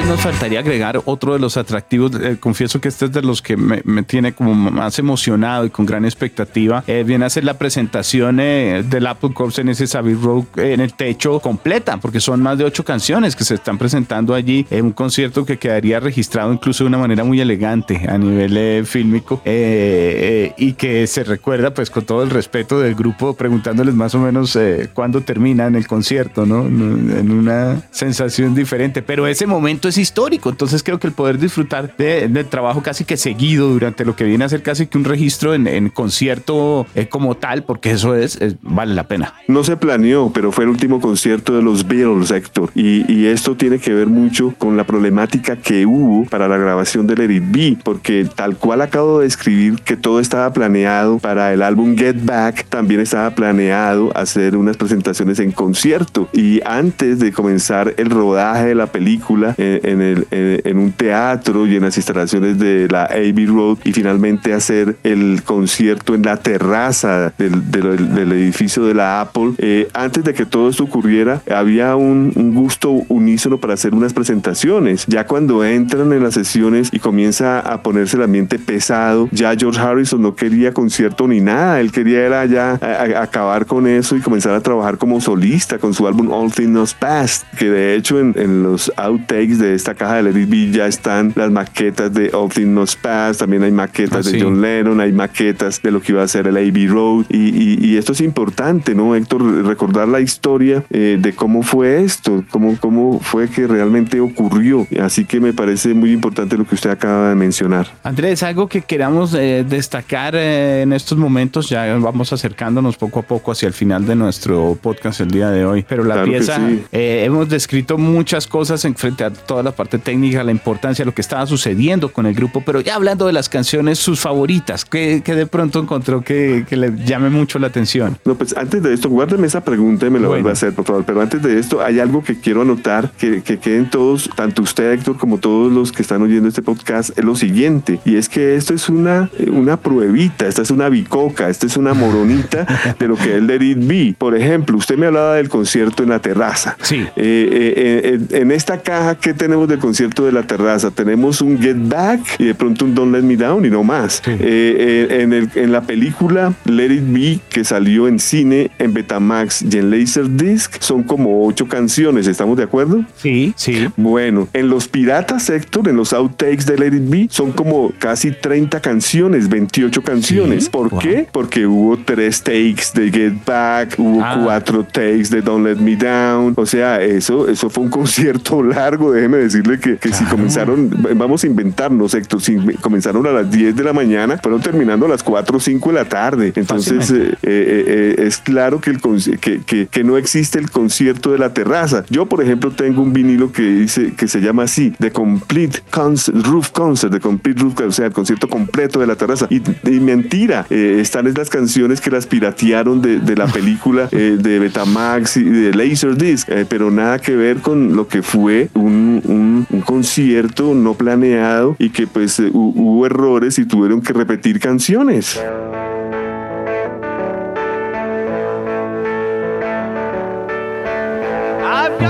Nos 0.09 0.21
faltaría 0.23 0.61
agregar 0.61 1.03
otro 1.05 1.35
de 1.35 1.39
los 1.39 1.59
atractivos. 1.59 2.13
Eh, 2.15 2.39
confieso 2.41 2.81
que 2.81 2.89
este 2.89 3.05
es 3.05 3.13
de 3.13 3.21
los 3.21 3.43
que 3.43 3.59
me, 3.59 4.03
tiene 4.05 4.33
como 4.33 4.55
más 4.55 4.99
emocionado 4.99 5.67
y 5.67 5.71
con 5.71 5.85
gran 5.85 6.07
expectativa. 6.07 6.83
Eh, 6.87 7.05
viene 7.07 7.27
a 7.27 7.31
ser 7.31 7.45
la 7.45 7.59
presentación 7.59 8.41
eh, 8.41 8.83
del 8.89 9.07
Apple 9.07 9.31
Corps 9.35 9.59
en 9.59 9.69
ese 9.69 9.87
Savvy 9.87 10.15
Road 10.15 10.45
en 10.57 10.81
el 10.81 10.95
techo 10.95 11.41
completa, 11.41 11.99
porque 11.99 12.21
son 12.21 12.41
más 12.41 12.57
de 12.57 12.65
ocho 12.65 12.85
canciones 12.85 13.37
que 13.37 13.45
se 13.45 13.55
están 13.55 13.77
presentando 13.77 14.35
allí. 14.35 14.67
en 14.71 14.87
un 14.87 14.93
concierto 14.93 15.45
que 15.45 15.59
quedaría 15.59 16.01
registrado 16.01 16.55
incluso 16.55 16.85
de 16.85 16.89
una 16.89 16.99
manera 16.99 17.23
muy 17.23 17.41
elegante 17.41 18.07
a 18.09 18.17
nivel 18.17 18.87
fílmico 18.87 19.43
y 19.45 20.73
que 20.73 21.07
se 21.07 21.23
recuerda 21.25 21.75
pues 21.75 21.91
con 21.91 22.05
todo 22.07 22.23
el 22.23 22.31
respeto 22.31 22.81
del 22.81 22.95
grupo 22.95 23.35
preguntándoles 23.35 23.95
más 23.95 24.15
o 24.15 24.21
menos 24.21 24.59
cuándo 24.95 25.21
terminan 25.21 25.77
el 25.77 25.87
concierto, 25.87 26.47
¿no? 26.47 26.65
En 26.65 27.31
una 27.31 27.83
sensación 27.91 28.55
diferente. 28.55 29.03
Pero 29.03 29.27
ese 29.27 29.47
momento 29.47 29.89
es 29.89 29.98
histórico. 29.99 30.51
Entonces 30.51 30.83
creo 30.83 30.99
que 30.99 31.07
el 31.07 31.13
poder 31.13 31.39
disfrutar 31.39 31.97
de, 31.97 32.29
del 32.29 32.47
trabajo 32.47 32.83
casi 32.83 33.05
que 33.05 33.17
seguido 33.17 33.69
durante 33.69 34.05
lo 34.05 34.17
que 34.17 34.25
viene 34.25 34.45
a 34.45 34.49
ser 34.49 34.63
casi 34.63 34.87
que 34.87 34.99
un 34.99 35.05
registro 35.05 35.55
en, 35.55 35.89
concierto 35.91 36.87
eh, 36.95 37.09
como 37.09 37.37
tal, 37.37 37.63
porque 37.63 37.91
eso 37.91 38.15
es, 38.15 38.39
vale 38.63 38.95
la 38.95 39.05
pena. 39.09 39.35
No 39.49 39.65
se 39.65 39.77
planeó, 39.77 40.31
pero 40.33 40.53
fue 40.53 40.65
el 40.65 40.71
último 40.71 41.01
concierto 41.01 41.55
de 41.55 41.63
los 41.63 41.87
Beatles, 41.87 42.31
Héctor. 42.31 42.71
Y, 42.75 43.11
y 43.13 43.27
esto 43.27 43.57
tiene 43.57 43.79
que 43.79 43.93
ver 43.93 44.07
mucho 44.07 44.55
con 44.59 44.77
la 44.77 44.85
problemática 44.85 45.57
que 45.57 45.87
hubo 45.87 46.25
para 46.25 46.49
la 46.49 46.57
grabación 46.57 47.07
del 47.07 47.21
Edit 47.21 47.45
B, 47.47 47.79
porque 47.83 48.29
tal 48.35 48.57
cual 48.57 48.83
acabo 48.83 49.21
de 49.21 49.27
escribir 49.27 49.81
que 49.83 49.97
todo 49.97 50.21
estaba 50.21 50.53
planeado 50.53 51.19
para 51.19 51.53
el 51.53 51.63
álbum 51.63 51.97
Get 51.97 52.25
Back, 52.25 52.67
también 52.69 53.01
estaba 53.01 53.31
planeado 53.31 54.17
hacer 54.17 54.57
unas 54.57 54.77
presentaciones 54.77 55.39
en 55.39 55.53
concierto. 55.53 56.29
Y 56.33 56.61
antes 56.65 57.19
de 57.19 57.33
comenzar 57.33 57.95
el 57.97 58.11
rodaje 58.11 58.67
de 58.67 58.75
la 58.75 58.87
película, 58.87 59.55
eh, 59.59 59.81
en, 59.91 60.03
el, 60.03 60.27
en, 60.31 60.79
un 60.79 60.93
teatro 60.93 61.67
y 61.67 61.77
en 61.77 61.83
las 61.83 61.97
instalaciones 61.97 62.59
de 62.59 62.89
la 62.89 63.05
Abbey 63.05 63.47
Road 63.47 63.79
y 63.85 63.93
finalmente 63.93 64.53
hacer 64.53 64.97
el 65.03 65.43
concierto 65.45 66.15
en 66.15 66.23
la 66.23 66.37
terraza 66.37 67.33
del, 67.39 67.71
del, 67.71 68.33
edificio 68.33 68.85
de 68.85 68.95
la 68.95 69.21
Apple. 69.21 69.53
Eh, 69.59 69.89
antes 69.95 70.25
de 70.25 70.35
que 70.35 70.47
todo 70.47 70.69
esto 70.69 70.85
ocurriera, 70.85 71.41
había 71.51 71.97
un, 71.97 72.33
un, 72.35 72.55
gusto 72.55 72.91
unísono 73.09 73.59
para 73.59 73.75
hacer 73.75 73.95
unas 73.95 74.13
presentaciones. 74.13 75.05
Ya 75.07 75.27
cuando 75.27 75.65
entran 75.65 76.13
en 76.13 76.23
las 76.23 76.35
sesiones 76.35 76.91
y 76.93 76.99
comienza 76.99 77.61
a 77.61 77.83
ponerse 77.83 78.17
el 78.17 78.23
ambiente 78.23 78.59
pesado, 78.59 79.29
ya 79.33 79.55
George 79.57 79.81
Harrison 79.81 80.23
no 80.23 80.35
quería 80.35 80.73
concierto 80.73 81.29
ni 81.29 81.41
nada, 81.41 81.81
él 81.81 81.93
quería 81.93 82.25
era 82.25 82.47
ya 82.47 82.79
acabar 83.21 83.67
con 83.67 83.87
eso 83.87 84.17
y 84.17 84.21
comenzar 84.21 84.55
a 84.55 84.61
trabajar 84.61 84.99
como 84.99 85.21
solista 85.21 85.79
con 85.79 85.95
su 85.95 86.07
álbum 86.07 86.31
All 86.31 86.53
Things 86.53 86.95
Past, 86.95 87.45
que 87.57 87.71
de 87.71 87.95
hecho 87.95 88.19
en, 88.19 88.35
en 88.37 88.63
los 88.63 88.93
outtakes 88.97 89.59
de 89.59 89.78
esta 89.79 89.95
caja 89.95 90.17
de 90.17 90.25
Let 90.25 90.41
It 90.41 90.75
ya 90.75 90.87
están 90.87 91.33
las 91.37 91.51
maquetas 91.51 92.13
de 92.13 92.31
Things 92.53 92.69
Must 92.69 93.01
Pass, 93.01 93.39
también 93.39 93.63
hay 93.63 93.71
maquetas 93.71 94.27
ah, 94.27 94.31
de 94.31 94.43
John 94.43 94.61
Lennon, 94.61 95.01
hay 95.01 95.13
maquetas 95.13 95.81
de 95.81 95.91
lo 95.91 96.01
que 96.01 96.13
iba 96.13 96.23
a 96.23 96.29
ser 96.29 96.47
el 96.47 96.57
Abbey 96.57 96.87
Road 96.87 97.25
y, 97.31 97.97
esto 97.97 98.13
es 98.13 98.21
importante, 98.21 98.95
¿no, 98.95 99.17
Héctor? 99.17 99.43
Recordar 99.65 100.07
la 100.07 100.21
historia 100.21 100.85
eh, 100.91 101.19
de 101.21 101.33
cómo 101.33 101.63
fue 101.63 102.03
esto, 102.03 102.45
cómo, 102.51 102.77
cómo 102.79 103.19
fue 103.21 103.49
que 103.49 103.67
realmente 103.67 104.21
ocurrió. 104.21 104.87
Así 105.03 105.25
que 105.25 105.41
me 105.41 105.53
parece 105.53 105.95
muy 105.95 106.13
importante 106.13 106.57
lo 106.57 106.65
que 106.65 106.77
usted 106.77 106.91
acaba 106.91 107.31
de 107.31 107.35
mencionar. 107.35 107.89
Andrés, 108.05 108.43
algo 108.43 108.69
que 108.69 108.83
queramos 108.83 109.35
eh, 109.35 109.65
destacar 109.69 110.35
eh, 110.37 110.83
en 110.83 110.93
estos 110.93 111.19
momentos, 111.19 111.69
ya 111.69 111.97
vamos 111.97 112.33
acercándonos 112.33 112.97
poco 112.97 113.21
a 113.21 113.23
poco 113.23 113.53
hacia 113.53 113.67
el 113.67 113.75
final 113.75 114.07
de 114.07 114.15
nuestro 114.15 114.79
podcast 114.81 115.21
el 115.21 115.31
día 115.31 115.51
de 115.51 115.65
hoy, 115.65 115.85
pero 115.89 116.05
la 116.05 116.23
pieza, 116.23 116.61
hemos 116.93 117.49
descrito 117.49 117.99
muchas 117.99 118.47
cosas 118.47 118.85
en 118.85 118.95
frente 118.95 119.25
a 119.25 119.31
toda 119.59 119.71
la 119.71 119.77
parte 119.77 119.99
técnica, 119.99 120.45
la 120.45 120.53
importancia 120.53 121.05
de 121.05 121.07
lo 121.07 121.15
que 121.15 121.21
estaba 121.21 121.45
sucediendo 121.45 122.13
con 122.13 122.27
el 122.27 122.35
grupo, 122.35 122.63
pero 122.65 122.81
ya 122.81 122.95
hablando 122.95 123.27
de 123.27 123.33
las 123.33 123.49
canciones, 123.49 123.99
sus 123.99 124.21
favoritas, 124.21 124.85
que, 124.85 125.21
de 125.21 125.47
pronto 125.47 125.81
encontró 125.81 126.23
que, 126.23 126.65
le 126.71 126.93
llame 127.05 127.29
mucho 127.29 127.59
la 127.59 127.67
atención. 127.67 128.17
No, 128.25 128.37
pues 128.37 128.57
antes 128.57 128.81
de 128.85 128.95
esto, 128.95 129.09
guárdeme 129.09 129.49
esa 129.49 129.65
pregunta 129.65 130.07
y 130.07 130.11
me 130.11 130.21
la 130.21 130.29
vuelva 130.29 130.51
a 130.51 130.53
hacer, 130.53 130.73
por 130.75 130.85
favor, 130.85 131.05
pero 131.05 131.21
antes 131.21 131.43
de 131.43 131.59
esto, 131.59 131.83
hay 131.83 131.99
algo 131.99 132.23
que 132.23 132.39
quiero 132.39 132.63
anotar, 132.63 133.11
que, 133.19 133.43
que 133.43 133.59
queden 133.59 133.91
todos, 133.91 134.31
tanto 134.37 134.63
usted, 134.63 134.93
Héctor, 134.93 135.17
como 135.17 135.39
todos 135.39 135.73
los 135.73 135.91
que 135.91 136.03
están 136.03 136.23
oyendo 136.23 136.49
este 136.49 136.63
podcast, 136.63 137.19
es 137.19 137.25
lo 137.25 137.35
siguiente, 137.35 137.99
y 138.05 138.15
es 138.15 138.29
que 138.29 138.55
esto 138.55 138.75
es 138.75 138.89
una, 138.89 139.29
una 139.51 139.77
pruebita, 139.81 140.47
esta 140.47 140.63
es 140.63 140.71
una 140.71 140.89
bicoca, 140.89 141.49
esta 141.49 141.67
es 141.67 141.77
una 141.77 141.95
moronita 141.95 142.65
de 142.97 143.09
lo 143.09 143.17
que 143.17 143.31
es 143.31 143.37
el 143.39 143.49
de 143.49 143.57
It 143.57 144.19
Por 144.19 144.37
ejemplo, 144.37 144.77
usted 144.77 144.97
me 144.97 145.07
hablaba 145.07 145.35
del 145.35 145.49
concierto 145.49 146.05
en 146.05 146.11
la 146.11 146.21
terraza. 146.21 146.77
Sí. 146.83 147.01
Eh, 147.17 148.21
eh, 148.37 148.39
en 148.39 148.53
esta 148.53 148.83
caja 148.83 149.17
que 149.17 149.35
tenemos 149.35 149.48
del 149.49 149.79
concierto 149.79 150.27
de 150.27 150.33
la 150.33 150.43
terraza. 150.43 150.91
Tenemos 150.91 151.41
un 151.41 151.59
Get 151.59 151.79
Back 151.79 152.21
y 152.39 152.45
de 152.45 152.55
pronto 152.55 152.85
un 152.85 152.95
Don't 152.95 153.15
Let 153.15 153.23
Me 153.23 153.35
Down 153.37 153.65
y 153.65 153.71
no 153.71 153.83
más. 153.83 154.23
Eh, 154.27 154.37
eh, 154.41 155.23
en, 155.23 155.33
el, 155.33 155.49
en 155.55 155.73
la 155.73 155.81
película 155.81 156.53
Let 156.67 156.93
It 156.93 157.05
Be 157.07 157.41
que 157.49 157.65
salió 157.65 158.09
en 158.09 158.19
cine, 158.19 158.71
en 158.79 158.93
Betamax 158.93 159.63
y 159.63 159.79
en 159.79 159.91
Laserdisc 159.91 160.81
son 160.81 161.03
como 161.03 161.47
ocho 161.47 161.67
canciones. 161.67 162.27
¿Estamos 162.27 162.59
de 162.59 162.65
acuerdo? 162.65 163.05
Sí, 163.17 163.55
sí. 163.57 163.89
Bueno, 163.97 164.49
en 164.53 164.69
Los 164.69 164.87
Piratas, 164.87 165.49
Héctor, 165.49 165.89
en 165.89 165.97
los 165.97 166.13
outtakes 166.13 166.67
de 166.67 166.77
Let 166.77 166.97
It 166.97 167.09
Be 167.09 167.27
son 167.31 167.53
como 167.53 167.91
casi 167.99 168.33
30 168.33 168.81
canciones, 168.81 169.49
28 169.49 170.03
canciones. 170.03 170.69
¿Por 170.69 170.99
qué? 170.99 171.27
Porque 171.33 171.67
hubo 171.67 171.97
tres 171.97 172.43
takes 172.43 172.93
de 172.95 173.11
Get 173.11 173.45
Back, 173.47 173.95
hubo 173.97 174.23
ah. 174.23 174.41
cuatro 174.45 174.85
takes 174.85 175.31
de 175.31 175.41
Don't 175.41 175.65
Let 175.65 175.77
Me 175.77 175.97
Down. 175.97 176.53
O 176.55 176.67
sea, 176.67 177.03
eso, 177.03 177.49
eso 177.49 177.71
fue 177.71 177.85
un 177.85 177.91
concierto 177.99 178.63
largo, 178.63 179.11
déjeme 179.11 179.38
déjeme 179.39 179.45
decirle 179.45 179.79
que, 179.79 179.97
que 179.97 180.13
si 180.13 180.25
comenzaron, 180.25 180.91
vamos 181.17 181.45
a 181.45 181.47
inventarnos, 181.47 182.15
Héctor, 182.15 182.41
si 182.41 182.57
comenzaron 182.81 183.27
a 183.27 183.31
las 183.31 183.51
10 183.51 183.77
de 183.77 183.85
la 183.85 183.93
mañana, 183.93 184.39
fueron 184.43 184.61
terminando 184.61 185.07
a 185.07 185.09
las 185.09 185.23
4 185.23 185.57
o 185.57 185.61
5 185.61 185.89
de 185.91 185.95
la 185.95 186.05
tarde. 186.05 186.53
Entonces, 186.55 187.11
eh, 187.11 187.37
eh, 187.43 187.85
eh, 187.87 188.15
es 188.27 188.39
claro 188.39 188.81
que, 188.81 188.91
el, 188.91 189.01
que, 189.41 189.61
que, 189.61 189.87
que, 189.87 190.05
no 190.05 190.17
existe 190.17 190.59
el 190.59 190.71
concierto 190.71 191.33
de 191.33 191.39
la 191.39 191.53
terraza. 191.53 192.05
Yo, 192.11 192.27
por 192.27 192.43
ejemplo, 192.43 192.71
tengo 192.71 193.03
un 193.03 193.13
vinilo 193.13 193.53
que 193.53 193.63
dice 193.63 194.15
que 194.15 194.29
se 194.29 194.41
llama 194.41 194.65
así, 194.65 194.93
The 194.99 195.13
Complete 195.13 195.83
Concert, 195.91 196.47
Roof 196.47 196.71
Concert, 196.71 197.13
The 197.13 197.21
Complete 197.21 197.61
Roof, 197.61 197.75
o 197.81 197.93
sea, 197.93 198.07
el 198.07 198.13
concierto 198.13 198.49
completo 198.49 199.01
de 199.01 199.07
la 199.07 199.17
terraza. 199.17 199.47
Y, 199.51 199.61
mentira, 200.01 200.67
están 200.71 201.33
las 201.35 201.51
canciones 201.51 202.01
que 202.01 202.11
las 202.11 202.27
piratearon 202.27 203.03
de, 203.03 203.19
de 203.21 203.37
la 203.37 203.47
película 203.53 204.07
de 204.07 204.59
Betamax 204.59 205.37
y 205.37 205.45
de 205.45 205.75
Laserdisc, 205.75 206.49
pero 206.69 206.91
nada 206.91 207.19
que 207.19 207.37
ver 207.37 207.59
con 207.59 207.97
lo 207.97 208.09
que 208.09 208.23
fue 208.23 208.69
un, 208.75 209.23
un, 209.29 209.67
un 209.71 209.81
concierto 209.83 210.75
no 210.75 210.95
planeado 210.95 211.77
y 211.79 211.91
que 211.91 212.07
pues 212.07 212.41
hubo 212.53 213.07
errores 213.07 213.59
y 213.59 213.67
tuvieron 213.67 214.03
que 214.03 214.13
repetir 214.13 214.59
canciones. 214.59 215.39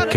Ok, 0.09 0.15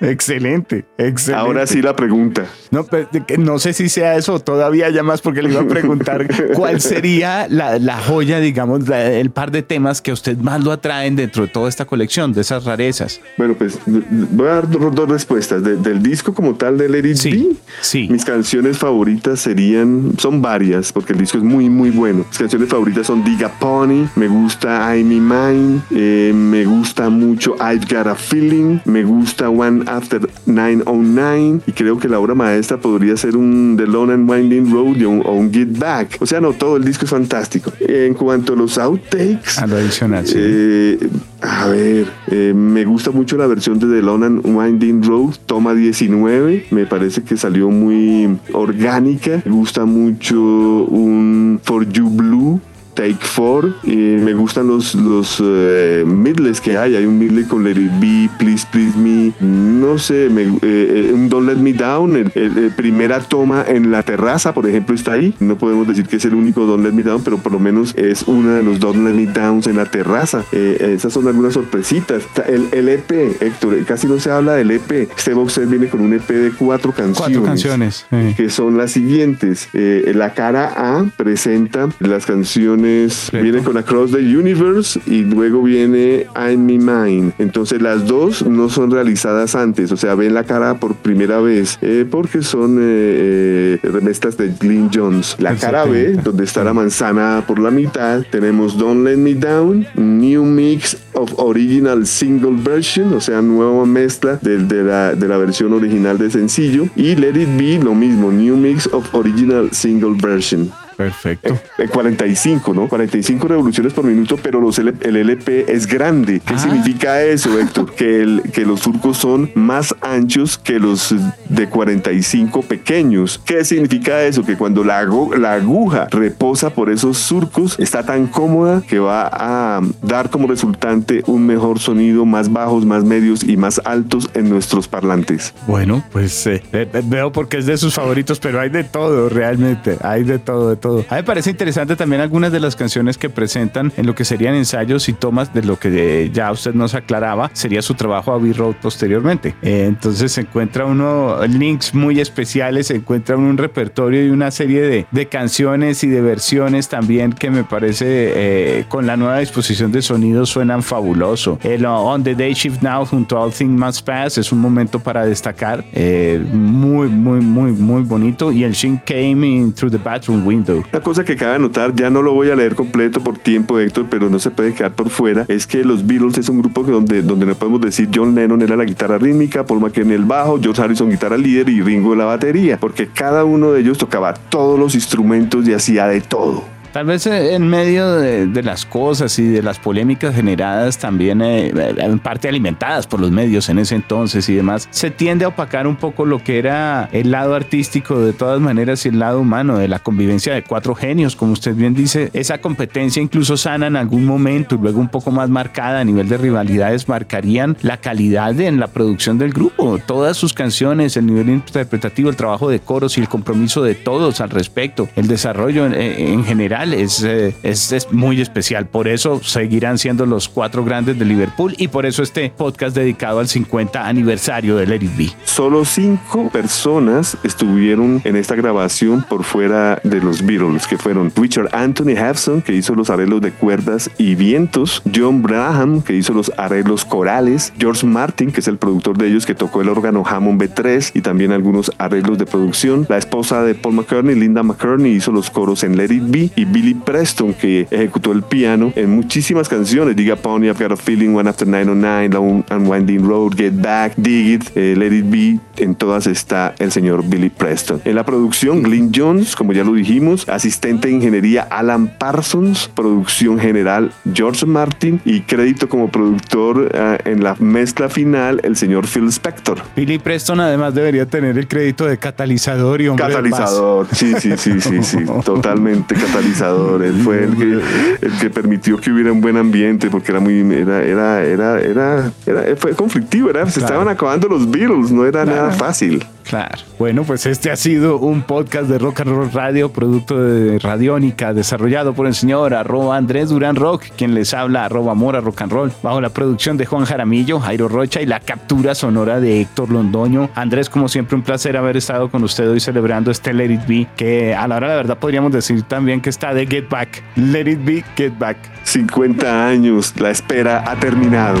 excelente, 0.00 0.84
excelente. 0.96 1.34
Ahora 1.34 1.66
sí 1.66 1.82
la 1.82 1.96
pregunta. 1.96 2.46
No, 2.70 2.84
pues, 2.84 3.08
no 3.36 3.58
sé 3.58 3.72
si 3.72 3.88
sea 3.88 4.16
eso 4.16 4.38
todavía 4.38 4.90
ya 4.90 5.02
más 5.02 5.20
porque 5.20 5.42
le 5.42 5.50
iba 5.50 5.60
a 5.60 5.66
preguntar 5.66 6.28
cuál 6.54 6.80
sería 6.80 7.48
la, 7.48 7.80
la 7.80 8.00
joya, 8.00 8.38
digamos, 8.38 8.88
el 8.88 9.30
par 9.30 9.50
de 9.50 9.62
temas 9.62 10.00
que 10.00 10.12
a 10.12 10.14
usted 10.14 10.36
más 10.38 10.62
lo 10.62 10.70
atraen 10.70 11.16
dentro 11.16 11.46
de 11.46 11.48
toda 11.48 11.68
esta 11.68 11.84
colección, 11.84 12.32
de 12.32 12.42
esas 12.42 12.64
rarezas. 12.64 13.20
Bueno, 13.36 13.54
pues 13.54 13.78
voy 13.86 14.46
a 14.46 14.50
dar 14.50 14.70
dos, 14.70 15.08
respuestas. 15.08 15.64
del 15.64 16.02
disco 16.02 16.32
como 16.32 16.54
tal 16.54 16.78
de 16.78 16.88
Lady 16.88 17.16
sí, 17.16 17.58
sí. 17.80 18.08
mis 18.08 18.24
canciones 18.24 18.78
favoritas 18.78 19.40
serían, 19.40 20.12
son 20.18 20.40
varias, 20.40 20.92
porque 20.92 21.12
el 21.12 21.18
disco 21.18 21.38
es 21.38 21.44
muy, 21.44 21.68
muy 21.68 21.90
bueno. 21.90 22.24
Mis 22.28 22.38
canciones 22.38 22.68
favoritas 22.68 23.08
son 23.08 23.24
Diga 23.24 23.48
Pony, 23.58 24.06
me 24.14 24.28
gusta 24.28 24.94
I'm 24.94 25.10
in 25.10 25.28
Mine, 25.28 25.80
eh, 25.90 26.32
me 26.32 26.64
gusta 26.64 27.08
mucho 27.08 27.56
I've 27.56 27.86
Got 27.92 28.06
a 28.06 28.14
Feeling, 28.14 28.78
me 28.84 29.02
gusta 29.02 29.24
One 29.42 29.84
After 29.86 30.28
909 30.46 31.60
y 31.66 31.72
creo 31.72 31.98
que 31.98 32.08
la 32.08 32.18
obra 32.18 32.34
maestra 32.34 32.76
podría 32.78 33.16
ser 33.16 33.36
un 33.36 33.76
The 33.76 33.86
Lone 33.86 34.14
and 34.14 34.30
Winding 34.30 34.72
Road 34.72 35.02
o 35.26 35.32
un, 35.32 35.52
Get 35.52 35.78
Back. 35.78 36.18
O 36.20 36.26
sea, 36.26 36.40
no, 36.40 36.52
todo 36.52 36.76
el 36.76 36.84
disco 36.84 37.04
es 37.04 37.10
fantástico. 37.10 37.72
En 37.80 38.14
cuanto 38.14 38.54
a 38.54 38.56
los 38.56 38.78
outtakes, 38.78 39.58
a 39.58 39.66
lo 39.66 39.76
adicional, 39.76 40.24
eh, 40.34 40.98
a 41.40 41.66
ver, 41.68 42.06
eh, 42.28 42.52
me 42.54 42.84
gusta 42.84 43.10
mucho 43.10 43.36
la 43.36 43.46
versión 43.46 43.78
de 43.78 43.86
The 43.86 44.02
Lone 44.02 44.26
and 44.26 44.46
Winding 44.46 45.02
Road, 45.02 45.34
toma 45.46 45.74
19, 45.74 46.66
me 46.70 46.86
parece 46.86 47.22
que 47.22 47.36
salió 47.36 47.70
muy 47.70 48.38
orgánica. 48.52 49.42
Me 49.44 49.52
gusta 49.52 49.84
mucho 49.84 50.36
un 50.36 51.60
For 51.62 51.88
You 51.88 52.08
Blue 52.10 52.60
Take 52.94 53.18
Four. 53.20 53.74
Y 53.82 53.96
me 53.96 54.34
gustan 54.34 54.68
los, 54.68 54.94
los 54.94 55.40
uh, 55.40 56.06
midles 56.06 56.60
que 56.60 56.76
hay. 56.76 56.96
Hay 56.96 57.04
un 57.04 57.18
midley 57.18 57.44
con 57.44 57.64
Let 57.64 57.72
It 57.72 57.92
Be, 58.00 58.30
Please 58.38 58.66
Please 58.70 58.96
Me. 58.96 59.32
No 59.40 59.98
sé, 59.98 60.28
me, 60.30 60.42
eh, 60.62 61.10
un 61.12 61.28
Don't 61.28 61.46
Let 61.48 61.56
Me 61.56 61.72
Down. 61.72 62.16
El, 62.16 62.72
primera 62.76 63.20
toma 63.20 63.64
en 63.66 63.90
la 63.90 64.02
terraza, 64.02 64.54
por 64.54 64.68
ejemplo, 64.68 64.94
está 64.94 65.12
ahí. 65.12 65.34
No 65.40 65.58
podemos 65.58 65.86
decir 65.88 66.06
que 66.06 66.16
es 66.16 66.24
el 66.24 66.34
único 66.34 66.66
Don't 66.66 66.84
Let 66.84 66.92
Me 66.92 67.02
Down, 67.02 67.22
pero 67.22 67.38
por 67.38 67.52
lo 67.52 67.58
menos 67.58 67.94
es 67.96 68.22
uno 68.26 68.50
de 68.50 68.62
los 68.62 68.80
Don't 68.80 69.04
Let 69.04 69.14
Me 69.14 69.26
Downs 69.26 69.66
en 69.66 69.76
la 69.76 69.86
terraza. 69.86 70.44
Eh, 70.52 70.94
esas 70.96 71.12
son 71.12 71.26
algunas 71.26 71.54
sorpresitas. 71.54 72.22
El, 72.46 72.68
el, 72.72 72.88
EP, 72.88 73.42
Héctor, 73.42 73.84
casi 73.84 74.06
no 74.06 74.18
se 74.18 74.30
habla 74.30 74.54
del 74.54 74.70
EP. 74.70 75.08
Este 75.16 75.34
box 75.34 75.54
set 75.54 75.68
viene 75.68 75.88
con 75.88 76.00
un 76.00 76.12
EP 76.14 76.28
de 76.28 76.52
cuatro 76.52 76.92
canciones. 76.92 77.18
Cuatro 77.18 77.42
canciones. 77.42 78.06
Que 78.36 78.48
son 78.50 78.76
las 78.76 78.92
siguientes. 78.92 79.68
Eh, 79.74 80.12
la 80.14 80.34
cara 80.34 80.72
A 80.76 81.04
presenta 81.16 81.88
las 81.98 82.26
canciones 82.26 82.83
viene 83.32 83.62
con 83.62 83.76
Across 83.76 84.12
the 84.12 84.18
Universe 84.18 85.00
y 85.06 85.22
luego 85.22 85.62
viene 85.62 86.26
I'm 86.36 86.66
Me 86.66 86.78
Mind. 86.78 87.32
Entonces 87.38 87.80
las 87.80 88.06
dos 88.06 88.46
no 88.46 88.68
son 88.68 88.90
realizadas 88.90 89.54
antes, 89.54 89.90
o 89.92 89.96
sea, 89.96 90.14
ven 90.14 90.34
la 90.34 90.44
cara 90.44 90.78
por 90.78 90.94
primera 90.94 91.40
vez 91.40 91.78
eh, 91.82 92.06
porque 92.08 92.42
son 92.42 92.78
eh, 92.80 92.84
eh, 92.84 93.80
remestas 93.82 94.36
de 94.36 94.48
Glyn 94.48 94.90
Jones. 94.92 95.36
La 95.38 95.54
cara 95.56 95.84
B, 95.84 96.14
donde 96.22 96.44
está 96.44 96.64
la 96.64 96.72
manzana 96.72 97.44
por 97.46 97.58
la 97.58 97.70
mitad, 97.70 98.22
tenemos 98.30 98.76
Don't 98.76 99.04
Let 99.04 99.16
Me 99.16 99.34
Down, 99.34 99.86
New 99.94 100.44
Mix 100.44 100.96
of 101.12 101.32
Original 101.38 102.06
Single 102.06 102.62
Version, 102.62 103.12
o 103.14 103.20
sea, 103.20 103.40
nueva 103.42 103.86
mezcla 103.86 104.38
de, 104.42 104.58
la, 104.84 105.14
de 105.14 105.28
la 105.28 105.36
versión 105.38 105.72
original 105.72 106.18
de 106.18 106.30
sencillo. 106.30 106.88
Y 106.96 107.14
Let 107.16 107.40
It 107.40 107.56
Be, 107.56 107.82
lo 107.82 107.94
mismo, 107.94 108.30
New 108.30 108.56
Mix 108.56 108.88
of 108.92 109.14
Original 109.14 109.70
Single 109.72 110.14
Version. 110.20 110.70
Perfecto. 110.96 111.58
45, 111.90 112.74
¿no? 112.74 112.88
45 112.88 113.48
revoluciones 113.48 113.92
por 113.92 114.04
minuto, 114.04 114.38
pero 114.42 114.60
los 114.60 114.78
el 114.78 115.16
LP 115.16 115.72
es 115.72 115.86
grande. 115.86 116.40
¿Qué 116.44 116.54
ah. 116.54 116.58
significa 116.58 117.22
eso, 117.22 117.58
Héctor? 117.58 117.94
que, 117.94 118.22
el, 118.22 118.42
que 118.52 118.64
los 118.64 118.80
surcos 118.80 119.18
son 119.18 119.50
más 119.54 119.94
anchos 120.00 120.58
que 120.58 120.78
los 120.78 121.14
de 121.48 121.68
45 121.68 122.62
pequeños. 122.62 123.40
¿Qué 123.44 123.64
significa 123.64 124.22
eso? 124.22 124.44
Que 124.44 124.56
cuando 124.56 124.84
la, 124.84 125.04
la 125.38 125.54
aguja 125.54 126.08
reposa 126.10 126.70
por 126.70 126.90
esos 126.90 127.18
surcos, 127.18 127.78
está 127.78 128.04
tan 128.04 128.26
cómoda 128.26 128.82
que 128.86 128.98
va 128.98 129.28
a 129.32 129.80
dar 130.02 130.30
como 130.30 130.46
resultante 130.46 131.22
un 131.26 131.46
mejor 131.46 131.78
sonido, 131.78 132.24
más 132.24 132.52
bajos, 132.52 132.84
más 132.84 133.04
medios 133.04 133.42
y 133.44 133.56
más 133.56 133.80
altos 133.84 134.30
en 134.34 134.48
nuestros 134.48 134.88
parlantes. 134.88 135.54
Bueno, 135.66 136.04
pues 136.12 136.46
eh, 136.46 136.62
eh, 136.72 137.02
veo 137.04 137.32
porque 137.32 137.58
es 137.58 137.66
de 137.66 137.76
sus 137.76 137.94
favoritos, 137.94 138.40
pero 138.40 138.60
hay 138.60 138.68
de 138.68 138.84
todo, 138.84 139.28
realmente. 139.28 139.96
Hay 140.02 140.24
de 140.24 140.38
todo, 140.38 140.70
de 140.70 140.76
todo 140.76 140.83
a 140.84 141.14
mí 141.14 141.20
me 141.20 141.24
parece 141.24 141.50
interesante 141.50 141.96
también 141.96 142.20
algunas 142.20 142.52
de 142.52 142.60
las 142.60 142.76
canciones 142.76 143.18
que 143.18 143.30
presentan 143.30 143.92
en 143.96 144.06
lo 144.06 144.14
que 144.14 144.24
serían 144.24 144.54
ensayos 144.54 145.08
y 145.08 145.12
tomas 145.12 145.52
de 145.54 145.62
lo 145.62 145.78
que 145.78 146.30
ya 146.32 146.50
usted 146.50 146.74
nos 146.74 146.94
aclaraba, 146.94 147.50
sería 147.52 147.82
su 147.82 147.94
trabajo 147.94 148.32
a 148.32 148.38
B-Road 148.38 148.76
posteriormente. 148.82 149.54
Eh, 149.62 149.86
entonces 149.86 150.32
se 150.32 150.42
encuentra 150.42 150.84
uno 150.84 151.44
links 151.46 151.94
muy 151.94 152.20
especiales, 152.20 152.88
se 152.88 152.96
encuentra 152.96 153.36
un 153.36 153.56
repertorio 153.56 154.24
y 154.24 154.30
una 154.30 154.50
serie 154.50 155.06
de, 155.10 155.26
canciones 155.26 156.04
y 156.04 156.08
de 156.08 156.20
versiones 156.20 156.88
también 156.88 157.32
que 157.32 157.50
me 157.50 157.64
parece 157.64 158.04
eh, 158.06 158.84
con 158.88 159.06
la 159.06 159.16
nueva 159.16 159.38
disposición 159.38 159.90
de 159.90 160.02
sonido 160.02 160.44
suenan 160.44 160.82
fabuloso. 160.82 161.58
El 161.62 161.86
On 161.86 162.22
the 162.22 162.34
Day 162.34 162.52
Shift 162.52 162.82
Now 162.82 163.06
junto 163.06 163.38
a 163.38 163.44
All 163.44 163.52
Things 163.52 163.78
Must 163.78 164.06
Pass 164.06 164.38
es 164.38 164.52
un 164.52 164.60
momento 164.60 165.00
para 165.00 165.24
destacar, 165.24 165.84
eh, 165.92 166.44
muy, 166.52 167.08
muy, 167.08 167.40
muy, 167.40 167.72
muy 167.72 168.02
bonito. 168.02 168.52
Y 168.52 168.64
el 168.64 168.72
Shin 168.72 169.00
Came 169.06 169.46
in 169.46 169.72
Through 169.72 169.92
the 169.92 169.98
Bathroom 169.98 170.46
Window 170.46 170.73
una 170.92 171.02
cosa 171.02 171.24
que 171.24 171.36
cabe 171.36 171.58
notar, 171.58 171.94
ya 171.94 172.10
no 172.10 172.22
lo 172.22 172.32
voy 172.32 172.50
a 172.50 172.56
leer 172.56 172.74
completo 172.74 173.20
por 173.20 173.38
tiempo, 173.38 173.78
Héctor, 173.78 174.06
pero 174.10 174.30
no 174.30 174.38
se 174.38 174.50
puede 174.50 174.74
quedar 174.74 174.92
por 174.92 175.10
fuera, 175.10 175.44
es 175.48 175.66
que 175.66 175.84
los 175.84 176.06
Beatles 176.06 176.38
es 176.38 176.48
un 176.48 176.60
grupo 176.60 176.82
donde, 176.82 177.22
donde 177.22 177.46
no 177.46 177.54
podemos 177.54 177.80
decir 177.80 178.08
John 178.14 178.34
Lennon 178.34 178.62
era 178.62 178.76
la 178.76 178.84
guitarra 178.84 179.18
rítmica, 179.18 179.64
Paul 179.64 179.80
McCartney 179.80 180.16
el 180.16 180.24
bajo, 180.24 180.60
George 180.60 180.82
Harrison 180.82 181.10
guitarra 181.10 181.36
líder 181.36 181.68
y 181.68 181.82
Ringo 181.82 182.14
la 182.14 182.24
batería, 182.24 182.78
porque 182.78 183.08
cada 183.08 183.44
uno 183.44 183.72
de 183.72 183.80
ellos 183.80 183.98
tocaba 183.98 184.34
todos 184.34 184.78
los 184.78 184.94
instrumentos 184.94 185.66
y 185.68 185.72
hacía 185.72 186.06
de 186.06 186.20
todo. 186.20 186.73
Tal 186.94 187.06
vez 187.06 187.26
eh, 187.26 187.54
en 187.56 187.66
medio 187.66 188.08
de, 188.14 188.62
las 188.62 188.86
cosas 188.86 189.36
y 189.40 189.48
de 189.48 189.64
las 189.64 189.80
polémicas 189.80 190.32
generadas 190.32 190.96
también 190.96 191.42
eh, 191.42 191.72
en 191.96 192.20
parte 192.20 192.46
alimentadas 192.48 193.08
por 193.08 193.18
los 193.18 193.32
medios 193.32 193.68
en 193.68 193.80
ese 193.80 193.96
entonces 193.96 194.48
y 194.48 194.54
demás, 194.54 194.86
se 194.92 195.10
tiende 195.10 195.44
a 195.44 195.48
opacar 195.48 195.88
un 195.88 195.96
poco 195.96 196.24
lo 196.24 196.38
que 196.44 196.56
era 196.56 197.08
el 197.10 197.32
lado 197.32 197.56
artístico 197.56 198.20
de 198.20 198.32
todas 198.32 198.60
maneras 198.60 199.04
y 199.04 199.08
el 199.08 199.18
lado 199.18 199.40
humano 199.40 199.76
de 199.76 199.88
la 199.88 199.98
convivencia 199.98 200.54
de 200.54 200.62
cuatro 200.62 200.94
genios, 200.94 201.34
como 201.34 201.54
usted 201.54 201.74
bien 201.74 201.94
dice, 201.94 202.30
esa 202.32 202.58
competencia 202.58 203.20
incluso 203.20 203.56
sana 203.56 203.88
en 203.88 203.96
algún 203.96 204.24
momento 204.24 204.76
y 204.76 204.78
luego 204.78 205.00
un 205.00 205.08
poco 205.08 205.32
más 205.32 205.50
marcada 205.50 205.98
a 205.98 206.04
nivel 206.04 206.28
de 206.28 206.36
rivalidades 206.36 207.08
marcarían 207.08 207.76
la 207.82 207.96
calidad 207.96 208.60
en 208.60 208.78
la 208.78 208.86
producción 208.86 209.36
del 209.36 209.52
grupo, 209.52 209.98
todas 209.98 210.36
sus 210.36 210.52
canciones, 210.52 211.16
el 211.16 211.26
nivel 211.26 211.48
interpretativo, 211.48 212.30
el 212.30 212.36
trabajo 212.36 212.70
de 212.70 212.78
coros 212.78 213.18
y 213.18 213.20
el 213.20 213.28
compromiso 213.28 213.82
de 213.82 213.96
todos 213.96 214.40
al 214.40 214.50
respecto, 214.50 215.08
el 215.16 215.26
desarrollo 215.26 215.86
en 215.86 216.44
general 216.44 216.83
eh, 216.92 217.54
es, 217.62 217.92
es, 217.92 218.12
muy 218.12 218.40
especial. 218.40 218.86
Por 218.86 219.08
eso 219.08 219.40
seguirán 219.42 219.98
siendo 219.98 220.26
los 220.26 220.48
cuatro 220.48 220.84
grandes 220.84 221.18
de 221.18 221.24
Liverpool 221.24 221.74
y 221.78 221.88
por 221.88 222.06
eso 222.06 222.22
este 222.22 222.50
podcast 222.50 222.94
dedicado 222.94 223.38
al 223.38 223.48
50 223.48 224.06
aniversario 224.06 224.76
del 224.76 224.92
Eric 224.92 225.16
B. 225.16 225.30
Solo 225.44 225.84
cinco 225.84 226.48
personas 226.50 227.36
estuvieron 227.42 228.20
en 228.24 228.36
esta 228.36 228.54
grabación 228.54 229.24
por 229.28 229.44
fuera 229.44 230.00
de 230.02 230.20
los 230.20 230.44
Beatles, 230.44 230.86
que 230.86 230.98
fueron 230.98 231.32
Richard 231.34 231.70
Anthony 231.72 232.16
Hewson, 232.16 232.62
que 232.62 232.74
hizo 232.74 232.94
los 232.94 233.10
arreglos 233.10 233.40
de 233.40 233.52
cuerdas 233.52 234.10
y 234.18 234.34
vientos, 234.34 235.02
John 235.14 235.42
Braham, 235.42 236.02
que 236.02 236.14
hizo 236.14 236.32
los 236.32 236.52
arreglos 236.56 237.04
corales, 237.04 237.72
George 237.78 238.06
Martin, 238.06 238.50
que 238.50 238.60
es 238.60 238.68
el 238.68 238.78
productor 238.78 239.16
de 239.16 239.28
ellos, 239.28 239.46
que 239.46 239.54
tocó 239.54 239.82
el 239.82 239.88
órgano 239.88 240.22
Hammond 240.26 240.60
B3 240.60 241.12
y 241.14 241.20
también 241.20 241.52
algunos 241.52 241.92
arreglos 241.98 242.38
de 242.38 242.46
producción, 242.46 243.06
la 243.08 243.18
esposa 243.18 243.62
de 243.62 243.74
Paul 243.74 243.94
McCartney, 243.94 244.34
Linda 244.34 244.62
McCartney, 244.62 245.12
hizo 245.12 245.32
los 245.32 245.50
coros 245.50 245.84
en 245.84 245.96
Let 245.96 246.12
It 246.12 246.24
Be 246.26 246.50
y 246.56 246.64
Billy 246.74 246.94
Preston, 246.94 247.54
que 247.54 247.86
ejecutó 247.88 248.32
el 248.32 248.42
piano 248.42 248.92
en 248.96 249.14
muchísimas 249.14 249.68
canciones. 249.68 250.16
Diga 250.16 250.34
Pony, 250.34 250.64
I've 250.64 250.82
Got 250.82 250.90
a 250.90 250.96
Feeling, 250.96 251.36
One 251.36 251.48
After 251.48 251.66
909, 251.66 252.28
Long 252.34 252.64
and 252.68 252.88
Winding 252.88 253.24
Road, 253.24 253.54
Get 253.56 253.74
Back, 253.80 254.14
Dig 254.16 254.54
It, 254.54 254.76
eh, 254.76 254.96
Let 254.96 255.12
It 255.12 255.30
Be. 255.30 255.60
En 255.76 255.94
todas 255.94 256.26
está 256.26 256.74
el 256.80 256.90
señor 256.90 257.24
Billy 257.24 257.48
Preston. 257.48 258.00
En 258.04 258.16
la 258.16 258.24
producción, 258.24 258.82
Glyn 258.82 259.12
Jones, 259.14 259.54
como 259.54 259.72
ya 259.72 259.84
lo 259.84 259.92
dijimos, 259.92 260.48
asistente 260.48 261.06
de 261.08 261.14
ingeniería 261.14 261.62
Alan 261.62 262.08
Parsons, 262.18 262.90
producción 262.92 263.60
general 263.60 264.12
George 264.32 264.66
Martin 264.66 265.20
y 265.24 265.42
crédito 265.42 265.88
como 265.88 266.08
productor 266.08 266.90
eh, 266.92 267.18
en 267.24 267.44
la 267.44 267.54
mezcla 267.60 268.08
final 268.08 268.60
el 268.64 268.76
señor 268.76 269.06
Phil 269.06 269.28
Spector. 269.28 269.80
Billy 269.94 270.18
Preston 270.18 270.58
además 270.58 270.92
debería 270.94 271.26
tener 271.26 271.56
el 271.56 271.68
crédito 271.68 272.06
de 272.06 272.18
catalizador 272.18 273.00
y 273.00 273.08
hombre 273.08 273.26
Catalizador, 273.26 274.08
sí, 274.12 274.34
sí, 274.40 274.56
sí, 274.56 274.80
sí, 274.80 275.02
sí, 275.02 275.18
totalmente 275.44 276.16
catalizador. 276.16 276.63
Él 276.70 277.20
fue 277.22 277.44
el 277.44 277.56
que, 277.56 277.80
el 278.26 278.32
que 278.40 278.50
permitió 278.50 278.98
que 278.98 279.10
hubiera 279.10 279.32
un 279.32 279.40
buen 279.40 279.56
ambiente 279.56 280.10
porque 280.10 280.32
era 280.32 280.40
muy, 280.40 280.60
era, 280.72 281.02
era, 281.02 281.44
era, 281.44 281.80
era, 281.80 282.32
era 282.46 282.76
fue 282.76 282.92
conflictivo, 282.92 283.50
era, 283.50 283.68
se 283.70 283.80
estaban 283.80 284.08
acabando 284.08 284.48
los 284.48 284.70
Beatles, 284.70 285.10
no 285.10 285.26
era 285.26 285.44
nada 285.44 285.70
fácil. 285.72 286.24
Claro. 286.44 286.82
Bueno, 286.98 287.24
pues 287.24 287.46
este 287.46 287.70
ha 287.70 287.76
sido 287.76 288.18
un 288.18 288.42
podcast 288.42 288.88
de 288.88 288.98
Rock 288.98 289.20
and 289.20 289.30
Roll 289.30 289.50
Radio, 289.52 289.90
producto 289.90 290.40
de 290.40 290.78
Radiónica, 290.78 291.54
desarrollado 291.54 292.12
por 292.12 292.26
el 292.26 292.34
señor 292.34 292.74
arroba 292.74 293.16
Andrés 293.16 293.48
Durán 293.48 293.76
Rock, 293.76 294.04
quien 294.16 294.34
les 294.34 294.52
habla 294.52 294.84
arroba 294.84 295.14
Mora 295.14 295.40
Rock 295.40 295.62
and 295.62 295.72
Roll, 295.72 295.92
bajo 296.02 296.20
la 296.20 296.28
producción 296.28 296.76
de 296.76 296.86
Juan 296.86 297.06
Jaramillo, 297.06 297.60
Jairo 297.60 297.88
Rocha 297.88 298.20
y 298.20 298.26
la 298.26 298.40
captura 298.40 298.94
sonora 298.94 299.40
de 299.40 299.62
Héctor 299.62 299.90
Londoño. 299.90 300.50
Andrés, 300.54 300.90
como 300.90 301.08
siempre, 301.08 301.34
un 301.34 301.42
placer 301.42 301.76
haber 301.76 301.96
estado 301.96 302.30
con 302.30 302.44
usted 302.44 302.68
hoy 302.68 302.80
celebrando 302.80 303.30
este 303.30 303.54
Let 303.54 303.72
It 303.72 303.86
Be, 303.86 304.06
que 304.16 304.54
a 304.54 304.68
la 304.68 304.76
hora 304.76 304.88
de 304.88 304.92
la 304.92 304.96
verdad 304.98 305.18
podríamos 305.18 305.52
decir 305.52 305.82
también 305.82 306.20
que 306.20 306.30
está 306.30 306.52
de 306.52 306.66
Get 306.66 306.88
Back. 306.88 307.22
Let 307.36 307.70
It 307.70 307.84
Be, 307.84 308.04
Get 308.16 308.38
Back. 308.38 308.58
50 308.84 309.66
años, 309.66 310.12
la 310.20 310.30
espera 310.30 310.84
ha 310.86 310.94
terminado. 310.96 311.60